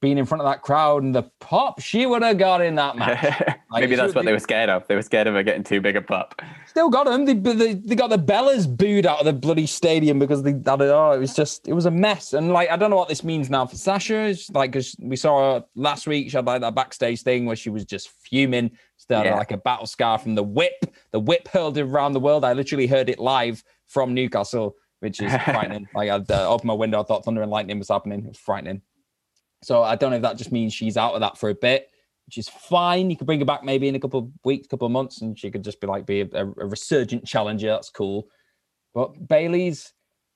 [0.00, 2.96] being in front of that crowd and the pop she would have got in that
[2.98, 3.22] match.
[3.70, 4.86] Like, Maybe that's what they were scared of.
[4.88, 6.40] They were scared of her getting too big a pop.
[6.66, 7.24] Still got them.
[7.24, 10.80] They, they, they got the Bellas booed out of the bloody stadium because they had
[10.80, 10.90] it.
[10.90, 12.32] Oh, it was just, it was a mess.
[12.32, 14.26] And like, I don't know what this means now for Sasha.
[14.26, 17.56] It's like, because we saw her last week, she had like that backstage thing where
[17.56, 18.70] she was just fuming.
[18.96, 19.36] Still Yeah.
[19.36, 20.84] like a battle scar from the whip.
[21.12, 22.44] The whip hurled around the world.
[22.44, 25.88] I literally heard it live from Newcastle, which is frightening.
[25.94, 28.20] like, I'd uh, opened my window, I thought thunder and lightning was happening.
[28.20, 28.82] It was frightening.
[29.62, 31.90] So I don't know if that just means she's out of that for a bit
[32.30, 33.10] which is fine.
[33.10, 35.36] You could bring her back maybe in a couple of weeks, couple of months, and
[35.36, 37.66] she could just be like be a, a, resurgent challenger.
[37.66, 38.28] That's cool.
[38.94, 39.92] But Bayley's,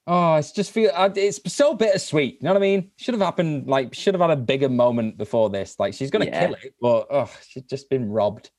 [0.08, 2.38] oh, it's just feel it's so bittersweet.
[2.40, 2.90] You know what I mean?
[2.96, 3.68] Should have happened.
[3.68, 5.76] Like should have had a bigger moment before this.
[5.78, 6.46] Like she's gonna Yeah.
[6.46, 8.50] kill it, but oh, she's just been robbed.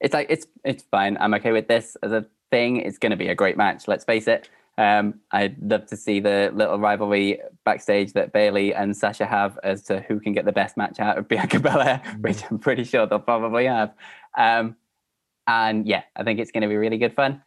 [0.00, 1.16] it's like it's it's fine.
[1.20, 2.78] I'm okay with this as a thing.
[2.78, 3.86] It's going to be a great match.
[3.86, 4.50] Let's face it.
[4.78, 9.82] Um, I'd love to see the little rivalry backstage that Bayley and Sasha have as
[9.84, 13.06] to who can get the best match out of Bianca Belair, which I'm pretty sure
[13.06, 13.92] they'll probably have.
[14.36, 14.76] Um,
[15.46, 17.42] and yeah, I think it's going to be really good fun.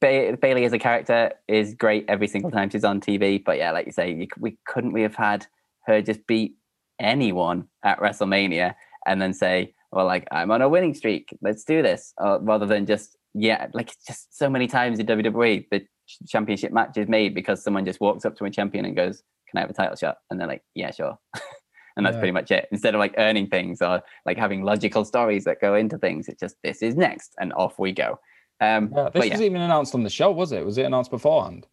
[0.00, 3.42] Ba- Bayley as a character is great every single time she's on TV.
[3.44, 5.46] But yeah, like you say, you, we couldn't we have had
[5.86, 6.56] her just beat
[6.98, 8.74] anyone at WrestleMania
[9.06, 11.36] and then say, well, like I'm on a winning streak.
[11.42, 15.06] Let's do this, uh, rather than just yeah, like it's just so many times in
[15.06, 15.88] WWE ch-
[16.28, 19.58] championship match is made because someone just walks up to a champion and goes, "Can
[19.58, 21.18] I have a title shot?" And they're like, "Yeah, sure."
[21.96, 22.20] and that's Yeah.
[22.20, 22.68] pretty much it.
[22.72, 26.40] Instead of like earning things or like having logical stories that go into things, it's
[26.40, 28.18] just this is next and off we go.
[28.60, 30.64] Um, Yeah, this yeah, wasn't even announced on the show, was it?
[30.64, 31.66] Was it announced beforehand?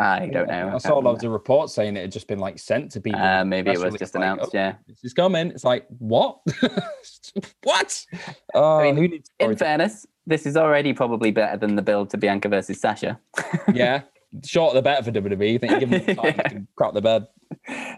[0.00, 0.68] I don't know.
[0.68, 3.20] I can't saw loads of reports saying it had just been like sent to people.
[3.20, 4.50] Uh, maybe it was just like, announced.
[4.54, 4.74] oh, Yeah.
[4.86, 5.48] This is coming.
[5.50, 6.38] It's like what?
[7.64, 8.06] what?
[8.54, 12.18] Uh, mean, who needs In fairness, this is already probably better than the build to
[12.18, 13.18] Bianca versus Sasha.
[13.74, 14.02] yeah,
[14.44, 15.52] short the better for WWE.
[15.52, 16.48] You think you give them the time Yeah.
[16.48, 17.26] to crap the bed?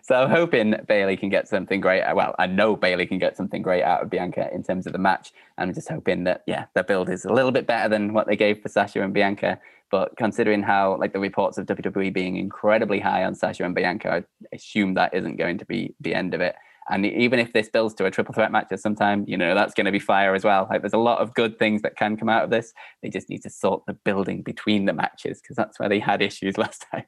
[0.05, 2.05] So I'm hoping Bayley can get something great.
[2.15, 4.99] Well, I know Bayley can get something great out of Bianca in terms of the
[4.99, 5.33] match.
[5.59, 8.37] I'm just hoping that yeah, the build is a little bit better than what they
[8.37, 9.59] gave for Sasha and Bianca.
[9.91, 14.13] But considering how like the reports of WWE being incredibly high on Sasha and Bianca,
[14.13, 16.55] I assume that isn't going to be the end of it.
[16.91, 19.55] And even if this builds to a triple threat match at some time, you know
[19.55, 20.67] that's going to be fire as well.
[20.69, 22.73] Like there's a lot of good things that can come out of this.
[23.03, 26.21] They just need to sort the building between the matches because that's where they had
[26.21, 27.05] issues last time.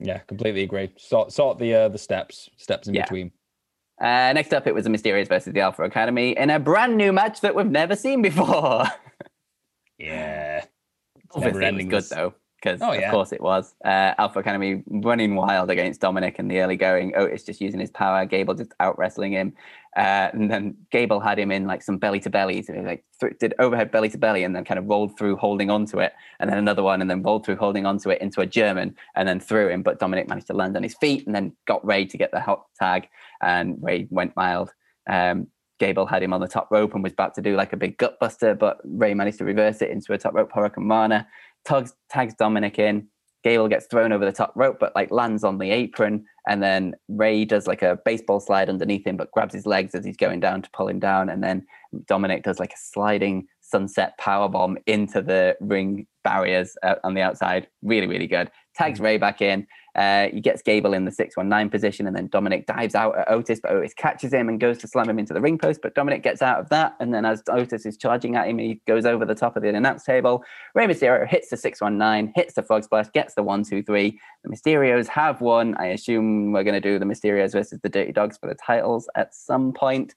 [0.00, 0.92] Yeah, completely agree.
[0.98, 3.02] Sort sort the uh, the steps steps in Yeah.
[3.02, 3.32] between.
[4.00, 7.12] Uh, next up, it was the Mysterios versus the Alpha Academy in a brand new
[7.12, 8.84] match that we've never seen before.
[9.98, 10.64] Yeah,
[11.32, 13.10] Obviously, it was good though, because Oh, of yeah.
[13.10, 13.74] course it was.
[13.84, 17.14] Uh, Alpha Academy running wild against Dominic in the early going.
[17.16, 18.24] Otis just using his power.
[18.26, 19.52] Gable just out wrestling him,
[19.96, 22.62] uh, and then Gable had him in like some belly to belly.
[22.62, 25.36] So he like th- did overhead belly to belly, and then kind of rolled through
[25.36, 28.40] holding onto it, and then another one, and then rolled through holding onto it into
[28.40, 29.82] a German, and then threw him.
[29.82, 32.40] But Dominic managed to land on his feet, and then got Rey to get the
[32.40, 33.08] hot tag,
[33.42, 34.72] and Rey went wild.
[35.08, 35.46] Um,
[35.78, 37.98] Gable had him on the top rope and was about to do like a big
[37.98, 41.24] gut buster, but Rey managed to reverse it into a top rope Hurricanrana.
[41.68, 43.08] Tugs tags Dominic in.
[43.44, 46.94] Gable gets thrown over the top rope, but like lands on the apron, and then
[47.08, 50.40] Rey does like a baseball slide underneath him, but grabs his legs as he's going
[50.40, 51.64] down to pull him down, and then
[52.06, 57.20] Dominic does like a sliding sunset power bomb into the ring barriers uh, on the
[57.20, 57.68] outside.
[57.82, 58.50] Really, really good.
[58.74, 59.66] Tags Rey back in.
[59.98, 63.58] Uh, he gets Gable in the 619 position, and then Dominic dives out at Otis,
[63.60, 65.80] but Otis catches him and goes to slam him into the ring post.
[65.82, 68.80] But Dominic gets out of that, and then as Otis is charging at him, he
[68.86, 70.44] goes over the top of the announce table.
[70.76, 74.20] Rey Mysterio hits the 619, hits the frog splash, gets the 123.
[74.44, 75.74] The Mysterios have won.
[75.78, 79.08] I assume we're going to do the Mysterios versus the Dirty Dogs for the titles
[79.16, 80.14] at some point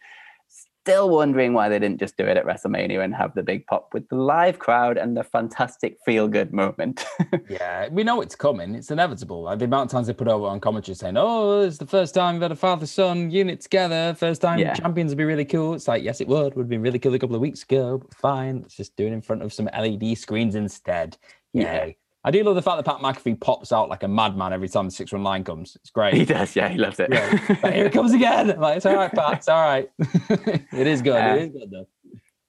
[0.83, 3.93] still wondering why they didn't just do it at WrestleMania and have the big pop
[3.93, 7.05] with the live crowd and the fantastic feel good moment.
[7.49, 8.73] yeah, we know it's coming.
[8.73, 9.43] It's inevitable.
[9.43, 12.15] Like the amount of times they put over on commentary saying, "Oh, it's the first
[12.15, 14.15] time we've had a father son unit together.
[14.17, 14.73] First time yeah.
[14.73, 16.55] champions would be really cool." It's like, yes, it would.
[16.55, 17.99] Would have been really cool a couple of weeks ago.
[17.99, 21.17] But fine, let's just do it in front of some LED screens instead.
[21.53, 21.89] Yeah.
[22.23, 24.85] I do love the fact that Pat McAfee pops out like a madman every time
[24.85, 25.75] the 619 comes.
[25.77, 26.13] It's great.
[26.13, 27.09] He does, yeah, he loves it.
[27.11, 27.35] Yeah.
[27.71, 28.51] here it comes again.
[28.51, 29.37] I'm like, it's all right, Pat.
[29.37, 29.89] It's all right.
[29.99, 31.15] it is good.
[31.15, 31.87] It is good, though.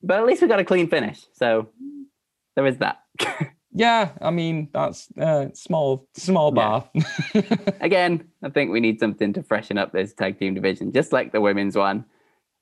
[0.03, 1.25] But at least we got a clean finish.
[1.33, 1.71] So
[2.55, 3.03] there is that.
[3.73, 6.91] yeah, I mean, that's uh, small, small bar.
[6.93, 7.43] Yeah.
[7.81, 11.33] Again, I think we need something to freshen up this tag team division, just like
[11.33, 12.05] the women's one.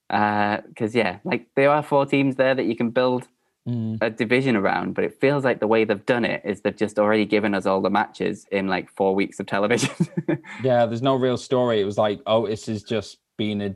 [0.09, 3.27] Because, uh, yeah, like there are four teams there that you can build–
[3.71, 3.99] mm.
[4.01, 6.99] a division around, but it feels like the way they've done it is they've just
[6.99, 9.91] already given us all the matches in like four weeks of television.
[10.63, 11.81] yeah, there's no real story.
[11.81, 13.75] It was like Otis is just being a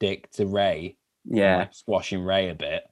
[0.00, 0.96] dick to Rey.
[1.24, 1.58] Yeah.
[1.58, 2.84] Like squashing Rey a bit.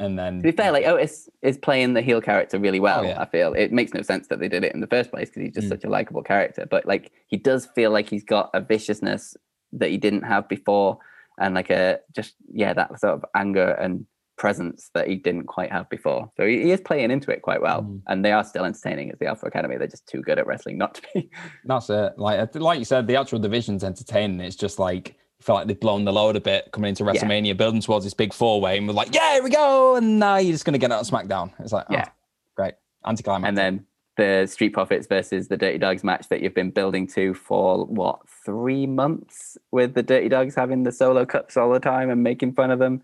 [0.00, 3.00] And then to be fair, like Otis is playing the heel character really well.
[3.00, 3.20] Oh, yeah.
[3.20, 5.42] I feel it makes no sense that they did it in the first place because
[5.42, 5.70] he's just mm.
[5.70, 6.66] such a likable character.
[6.68, 9.36] But like he does feel like he's got a viciousness
[9.72, 10.98] that he didn't have before,
[11.38, 14.04] and like a just yeah that sort of anger and
[14.36, 16.30] presence that he didn't quite have before.
[16.36, 18.02] So he, he is playing into it quite well, mm.
[18.06, 19.76] and they are still entertaining as the Alpha Academy.
[19.76, 21.30] They're just too good at wrestling not to be.
[21.64, 22.18] That's it.
[22.18, 24.40] Like like you said, the actual division's entertaining.
[24.40, 27.48] It's just like you feel like they've blown the load a bit coming into WrestleMania,
[27.48, 27.52] yeah.
[27.54, 30.36] building towards this big four way, and we're like, yeah, here we go, and now
[30.36, 31.52] you're just gonna get out of SmackDown.
[31.60, 32.08] It's like, oh, yeah,
[32.56, 32.74] great,
[33.06, 33.48] anticlimax.
[33.48, 37.34] And then the Street Profits versus the Dirty Dogs match that you've been building to
[37.34, 42.10] for what three months, with the Dirty Dogs having the solo cups all the time
[42.10, 43.02] and making fun of them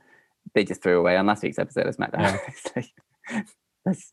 [0.55, 2.39] they just threw away on last week's episode of SmackDown.
[2.77, 3.43] Yeah.
[3.85, 4.13] There's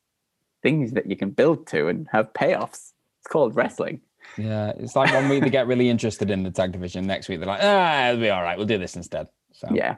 [0.63, 2.93] things that you can build to and have payoffs.
[3.19, 4.01] It's called wrestling.
[4.38, 7.07] Yeah, it's like one week they get really interested in the tag division.
[7.07, 8.57] Next week they're like, ah, it'll be all right.
[8.57, 9.27] We'll do this instead.
[9.53, 9.97] So yeah.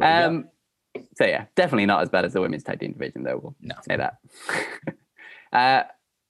[0.00, 0.48] Um.
[1.16, 3.38] So yeah, definitely not as bad as the women's tag team division, though.
[3.42, 3.74] We'll no.
[3.88, 4.18] say that.
[5.52, 5.82] uh,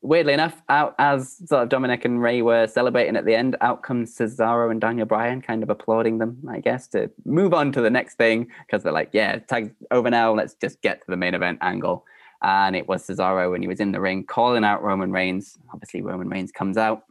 [0.05, 3.83] weirdly enough, out as sort of Dominic and Rey were celebrating at the end, out
[3.83, 7.81] comes Cesaro and Daniel Bryan, kind of applauding them, I guess, to move on to
[7.81, 10.35] the next thing because they're like, yeah, tag's over now.
[10.35, 12.05] Let's just get to the main event angle.
[12.43, 15.57] And it was Cesaro when he was in the ring calling out Roman Reigns.
[15.73, 17.05] Obviously, Roman Reigns comes out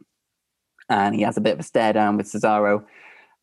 [0.88, 2.84] and he has a bit of a stare down with Cesaro.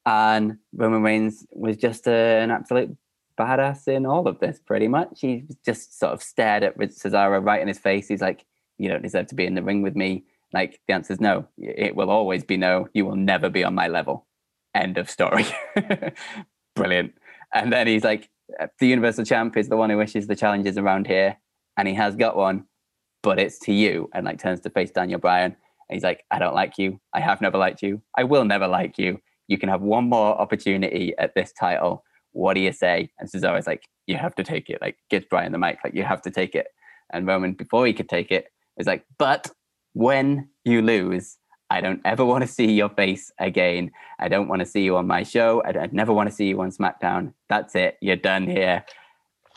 [0.06, 2.96] And Roman Reigns was just an absolute
[3.38, 5.20] badass in all of this, pretty much.
[5.20, 8.08] He just sort of stared at Cesaro right in his face.
[8.08, 8.46] He's like,
[8.82, 10.24] you don't deserve to be in the ring with me.
[10.54, 11.48] Like the answer is no.
[11.58, 12.88] It will always be no.
[12.94, 14.26] You will never be on my level.
[14.74, 15.46] End of story.
[16.76, 17.14] Brilliant.
[17.54, 18.30] And then he's like,
[18.60, 21.38] uh, the Universal Champ is the one who wishes the challenges around here,
[21.78, 22.66] and he has got one,
[23.22, 24.10] but it's to you.
[24.14, 25.52] And like turns to face Daniel Bryan.
[25.52, 27.00] And he's like, I don't like you.
[27.14, 28.02] I have never liked you.
[28.18, 29.20] I will never like you.
[29.48, 32.04] You can have one more opportunity at this title.
[32.32, 33.12] What do you say?
[33.20, 34.82] And Cesaro's like, you have to take it.
[34.82, 35.80] Like, gives Bryan the mic.
[35.84, 36.68] Like, you have to take it.
[37.12, 38.48] And Roman, before he could take it,
[38.78, 39.50] it's like, but
[39.94, 41.38] when you lose,
[41.70, 43.92] I don't ever want to see your face again.
[44.20, 45.62] I don't want to see you on my show.
[45.64, 47.34] I, would never want to see you on SmackDown.
[47.48, 47.98] That's it.
[48.02, 48.84] You're done here.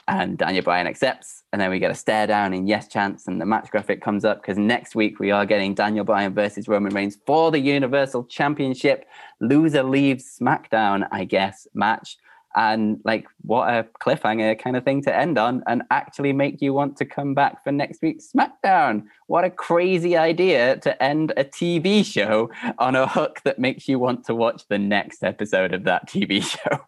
[0.07, 1.43] And Daniel Bryan accepts.
[1.53, 3.27] And then we get a stare down in yes chance.
[3.27, 6.69] And the match graphic comes up because next week we are getting Daniel Bryan versus
[6.69, 9.07] Roman Reigns for the Universal Championship.
[9.41, 12.17] Loser leaves SmackDown, I guess, match
[12.57, 16.73] and like what a cliffhanger kind of thing to end on and actually make you
[16.73, 19.05] want to come back for next week's smackdown.
[19.27, 23.99] What a crazy idea to end a tv show on a hook that makes you
[23.99, 26.79] want to watch the next episode of that tv show.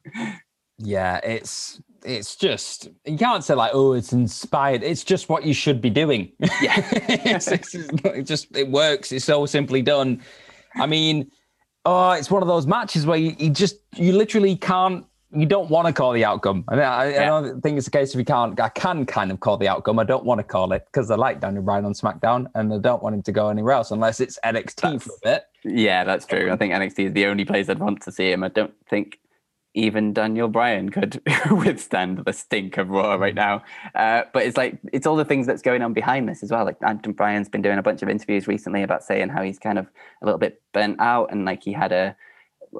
[0.78, 4.82] Yeah it's it's just you can't say like oh it's inspired.
[4.82, 6.32] It's just what you should be doing.
[6.60, 6.86] Yeah.
[7.08, 9.10] It's, it's, it just it works.
[9.10, 10.22] It's so simply done.
[10.76, 11.30] I mean
[11.84, 15.68] oh it's one of those matches where you, you just you literally can't you don't
[15.70, 16.64] want to call the outcome.
[16.68, 17.22] I, mean, I, yeah.
[17.22, 18.58] I, don't think it's a case if you can't.
[18.60, 19.98] I can kind of call the outcome.
[19.98, 22.78] I don't want to call it because I like Daniel Bryan on SmackDown, and I
[22.78, 25.44] don't want him to go anywhere else unless it's NXT that's, for a bit.
[25.64, 26.52] Yeah, that's true.
[26.52, 28.44] I think NXT is the only place I'd want to see him.
[28.44, 29.18] I don't think
[29.76, 31.20] even Daniel Bryan could
[31.50, 33.62] withstand the stink of Raw right now.
[33.94, 36.64] Uh, but it's like it's all the things that's going on behind this as well.
[36.64, 39.78] Like Daniel Bryan's been doing a bunch of interviews recently about saying how he's kind
[39.78, 39.86] of
[40.22, 42.16] a little bit burnt out and like he had a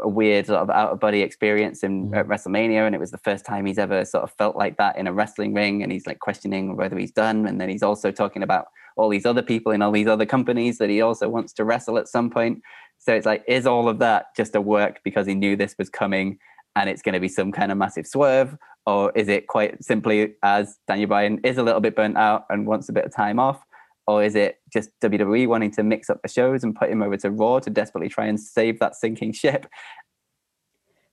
[0.03, 2.17] a weird sort of out of body experience in Mm.
[2.17, 4.97] at WrestleMania, and it was the first time he's ever sort of felt like that
[4.97, 8.11] in a wrestling ring, and he's like questioning whether he's done, and then he's also
[8.11, 8.67] talking about
[8.97, 11.99] all these other people in all these other companies that he also wants to wrestle
[11.99, 12.63] at some point.
[12.99, 15.91] So it's like, is all of that just a work because he knew this was
[15.91, 16.39] coming,
[16.75, 20.35] and it's going to be some kind of massive swerve, or is it quite simply
[20.43, 23.39] as Daniel Bryan is a little bit burnt out and wants a bit of time
[23.39, 23.61] off?
[24.07, 27.17] Or is it just WWE wanting to mix up the shows and put him over
[27.19, 29.67] to Raw to desperately try and save that sinking ship?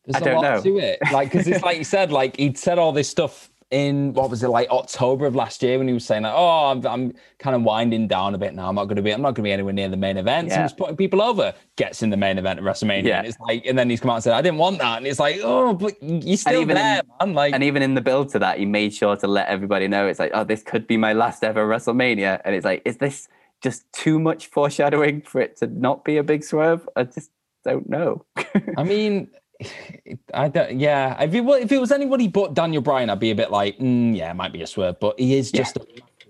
[0.05, 0.61] There's I a don't lot know.
[0.61, 0.99] to it.
[1.11, 4.43] Like, because it's like you said, like he'd said all this stuff in what was
[4.43, 7.55] it like October of last year when he was saying like, oh, I'm, I'm kind
[7.55, 8.69] of winding down a bit now.
[8.69, 10.51] I'm not going to be, I'm not going to be anywhere near the main event.
[10.51, 10.61] So Yeah.
[10.61, 11.53] he's putting people over.
[11.75, 13.03] Gets in the main event at WrestleMania.
[13.05, 13.17] Yeah.
[13.17, 14.97] And it's like, and then he's come out and said, I didn't want that.
[14.99, 17.35] And it's like, oh, but you're still even there, in- man.
[17.35, 20.05] Like, And even in the build to that, he made sure to let everybody know
[20.07, 22.41] it's like, oh, this could be my last ever WrestleMania.
[22.45, 23.27] And it's like, is this
[23.63, 26.87] just too much foreshadowing for it to not be a big swerve?
[26.95, 27.31] I just
[27.65, 28.23] don't know.
[28.77, 29.29] I mean,
[30.33, 30.79] I don't.
[30.79, 33.77] Yeah, if it if it was anybody but Daniel Bryan, I'd be a bit like,
[33.77, 34.99] mm, yeah, it might be a swerve.
[34.99, 35.61] But he is Yeah.
[35.61, 35.77] just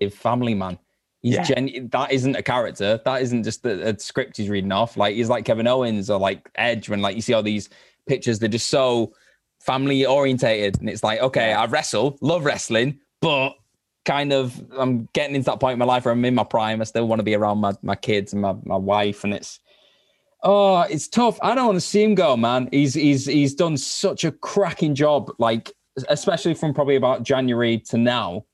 [0.00, 0.78] a family man.
[1.22, 1.42] He's Yeah.
[1.42, 3.00] gen- that isn't a character.
[3.04, 4.96] That isn't just a, a script he's reading off.
[4.96, 6.88] Like he's like Kevin Owens or like Edge.
[6.88, 7.68] When like you see all these
[8.06, 9.12] pictures, they're just so
[9.60, 13.54] family orientated, and it's like, okay, I wrestle, love wrestling, but
[14.04, 16.82] kind of I'm getting into that point in my life where I'm in my prime.
[16.82, 19.60] I still want to be around my my kids and my my wife, and it's
[20.44, 21.38] Oh, it's tough.
[21.42, 22.68] I don't want to see him go, man.
[22.70, 25.72] He's he's he's done such a cracking job, like
[26.08, 28.44] especially from probably about January to now,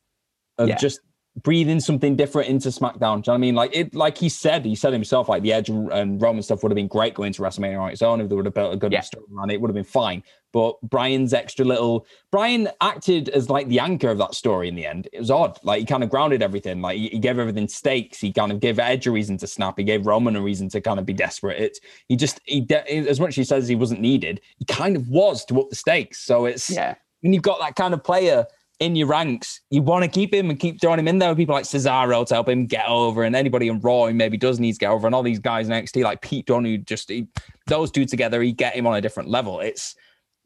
[0.59, 0.76] of Yeah.
[0.76, 1.01] just
[1.43, 2.99] breathing something different into SmackDown.
[2.99, 3.55] Do you know what I mean?
[3.55, 6.62] Like it, like he said, he said himself, like the Edge and, and Roman stuff
[6.62, 8.74] would have been great going to WrestleMania on its own if they would have built
[8.74, 9.01] a good Yeah.
[9.01, 9.55] story around it.
[9.55, 10.22] It would have been fine.
[10.53, 14.85] But Bryan's extra little Bryan acted as like the anchor of that story in the
[14.85, 15.09] end.
[15.12, 15.57] It was odd.
[15.62, 16.83] Like he kind of grounded everything.
[16.83, 18.18] Like he, he gave everything stakes.
[18.18, 19.78] He kind of gave Edge a reason to snap.
[19.78, 21.61] He gave Roman a reason to kind of be desperate.
[21.61, 21.78] It
[22.09, 25.09] he just he de- as much as he says he wasn't needed, he kind of
[25.09, 26.18] was to up the stakes.
[26.18, 26.97] So it's yeah.
[27.20, 28.45] when you've got that kind of player
[28.81, 31.39] in your ranks, you want to keep him and keep throwing him in there with
[31.39, 34.59] people like Cesaro to help him get over, and anybody in Raw who maybe does
[34.59, 37.09] need to get over, and all these guys in NXT like Pete Dunne, who just
[37.11, 37.28] he,
[37.66, 39.61] those two together, he get him on a different level.
[39.61, 39.95] It's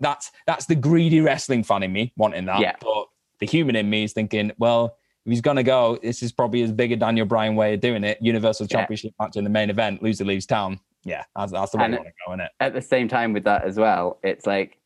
[0.00, 2.74] that's that's the greedy wrestling fan in me wanting that, Yeah.
[2.80, 3.06] but
[3.38, 6.72] the human in me is thinking, well, if he's gonna go, this is probably as
[6.72, 8.18] big a Daniel Bryan way of doing it.
[8.20, 8.78] Universal Yeah.
[8.78, 10.80] Championship match in the main event, loser leaves town.
[11.04, 12.50] Yeah, that's, that's the way And you want to go, isn't it?
[12.60, 14.78] At the same time with that as well, it's like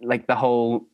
[0.00, 0.86] like the whole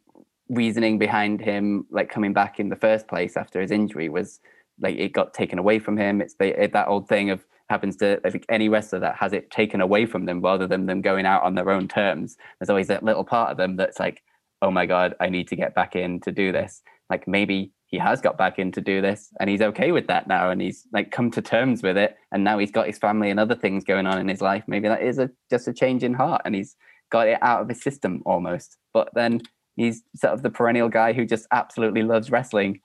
[0.53, 4.39] reasoning behind him like coming back in the first place after his injury was
[4.81, 6.21] like it got taken away from him.
[6.21, 9.33] It's the it, that old thing of happens to I think any wrestler that has
[9.33, 12.37] it taken away from them rather than them going out on their own terms.
[12.59, 14.23] There's always that little part of them that's like,
[14.61, 16.83] oh my god, I need to get back in to do this.
[17.09, 20.27] Like maybe he has got back in to do this and he's okay with that
[20.27, 23.29] now and he's like come to terms with it and now he's got his family
[23.31, 24.65] and other things going on in his life.
[24.67, 26.77] Maybe that is a just a change in heart and he's
[27.11, 28.79] got it out of his system almost.
[28.95, 29.43] But then
[29.77, 32.81] he's sort of the perennial guy who just absolutely loves wrestling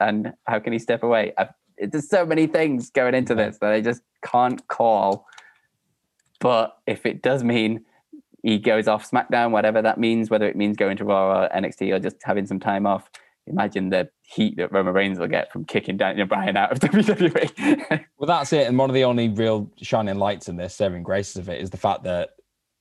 [0.00, 1.32] and how can he step away?
[1.36, 5.26] I've, there's so many things going into this that I just can't call.
[6.40, 7.84] But if it does mean
[8.42, 11.94] he goes off SmackDown, whatever that means, whether it means going to Raw or NXT
[11.94, 13.10] or just having some time off,
[13.46, 18.04] imagine the heat that Roman Reigns will get from kicking Daniel Bryan out of WWE.
[18.18, 18.66] Well, that's it.
[18.66, 21.70] And one of the only real shining lights in this, saving graces of it, is
[21.70, 22.30] the fact that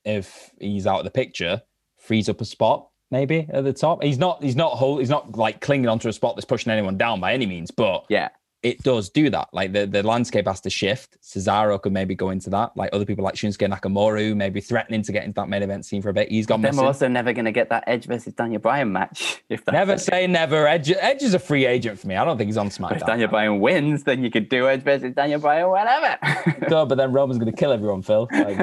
[0.06, 1.62] if he's out of the picture,
[1.98, 4.04] frees up a spot maybe at the top.
[4.04, 4.44] He's not.
[4.44, 5.00] He's not whole.
[5.00, 7.72] He's not like clinging onto a spot that's pushing anyone down by any means.
[7.72, 8.30] But yeah,
[8.68, 9.48] it does do that.
[9.54, 11.18] Like the, the landscape has to shift.
[11.22, 12.76] Cesaro could maybe go into that.
[12.76, 16.02] Like other people like Shinsuke Nakamura, maybe threatening to get into that main event scene
[16.02, 16.30] for a bit.
[16.30, 16.82] He's gone then missing.
[16.84, 19.42] we're also never going to get that Edge versus Daniel Bryan match.
[19.50, 20.00] If that's Never it.
[20.02, 20.68] say never.
[20.68, 22.18] Edge, Edge is a free agent for me.
[22.18, 22.98] I don't think he's on smart.
[22.98, 26.18] If Daniel Bryan wins, then you could do Edge versus Daniel Bryan, whatever.
[26.70, 28.28] No, but then Roman's going to kill everyone, Phil.
[28.30, 28.58] Like,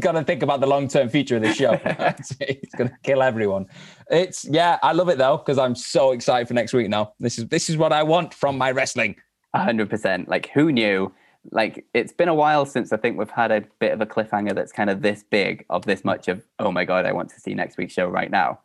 [0.00, 1.76] got to think about the long term future of the show.
[2.46, 3.66] He's going to kill everyone.
[4.10, 7.12] It's yeah, I love it though because I'm so excited for next week now.
[7.20, 9.16] This is this is what I want from my wrestling.
[9.54, 10.28] Hundred percent.
[10.28, 11.12] Like who knew?
[11.50, 14.54] Like it's been a while since I think we've had a bit of a cliffhanger
[14.54, 17.40] that's kind of this big of this much of oh my god, I want to
[17.40, 18.60] see next week's show right now.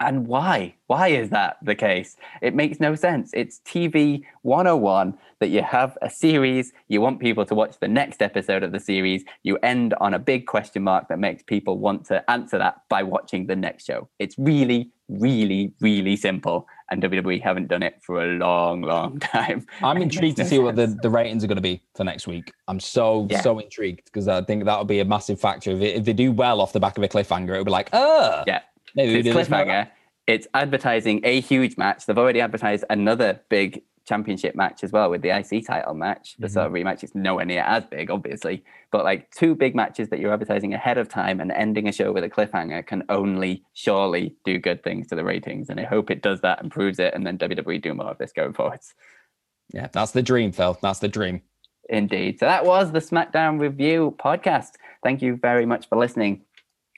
[0.00, 0.74] And why?
[0.86, 2.16] Why is that the case?
[2.40, 3.30] It makes no sense.
[3.34, 8.20] It's TV 101 that you have a series, you want people to watch the next
[8.22, 12.04] episode of the series, you end on a big question mark that makes people want
[12.06, 14.08] to answer that by watching the next show.
[14.18, 16.66] It's really, really, really simple.
[16.90, 19.64] And WWE haven't done it for a long, long time.
[19.82, 22.52] I'm intrigued to see what the, the ratings are going to be for next week.
[22.68, 23.40] I'm so Yeah.
[23.40, 25.70] so intrigued because I think that'll be a massive factor.
[25.70, 27.88] If, it, if they do well off the back of a cliffhanger, it'll be like,
[27.92, 28.60] oh, Yeah.
[28.94, 29.90] Maybe we it's do this cliffhanger.
[30.26, 32.06] It's advertising a huge match.
[32.06, 36.36] They've already advertised another big championship match as well with the IC title match.
[36.38, 36.54] The mm-hmm.
[36.54, 40.18] sort of rematch is nowhere near as big, obviously, but like two big matches that
[40.18, 44.34] you're advertising ahead of time and ending a show with a cliffhanger can only surely
[44.44, 45.68] do good things to the ratings.
[45.68, 47.14] And I hope it does that and proves it.
[47.14, 48.94] And then WWE do more of this going forwards.
[49.72, 50.76] Yeah, that's the dream, Phil.
[50.82, 51.42] That's the dream.
[51.88, 52.38] Indeed.
[52.38, 54.72] So that was the SmackDown Review podcast.
[55.02, 56.42] Thank you very much for listening.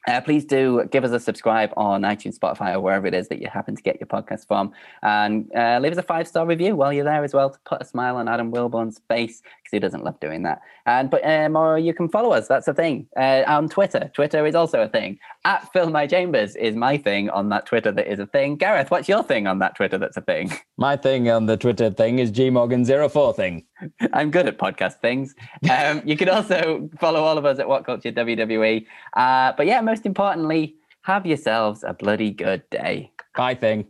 [0.07, 3.41] Uh, please do give us a subscribe on iTunes, Spotify, or wherever it is that
[3.41, 4.73] you happen to get your podcast from.
[5.03, 7.83] And uh, leave us a five star review while you're there as well to put
[7.83, 9.43] a smile on Adam Wilborn's face
[9.73, 10.61] he doesn't love doing that.
[10.87, 12.47] And but um, or you can follow us.
[12.47, 14.11] That's a thing uh, on Twitter.
[14.14, 15.18] Twitter is also a thing.
[15.45, 18.57] At Phil My Chambers is my thing on that Twitter that is a thing.
[18.57, 20.53] Gareth, what's your thing on that Twitter that's a thing?
[20.77, 23.64] My thing on the Twitter thing is gmorgan04 thing.
[24.12, 25.35] I'm good at podcast things.
[25.70, 28.87] Um, you can also follow all of us at What Culture WWE.
[29.14, 33.12] Uh, but yeah, most importantly, have yourselves a bloody good day.
[33.37, 33.87] Bye, thing.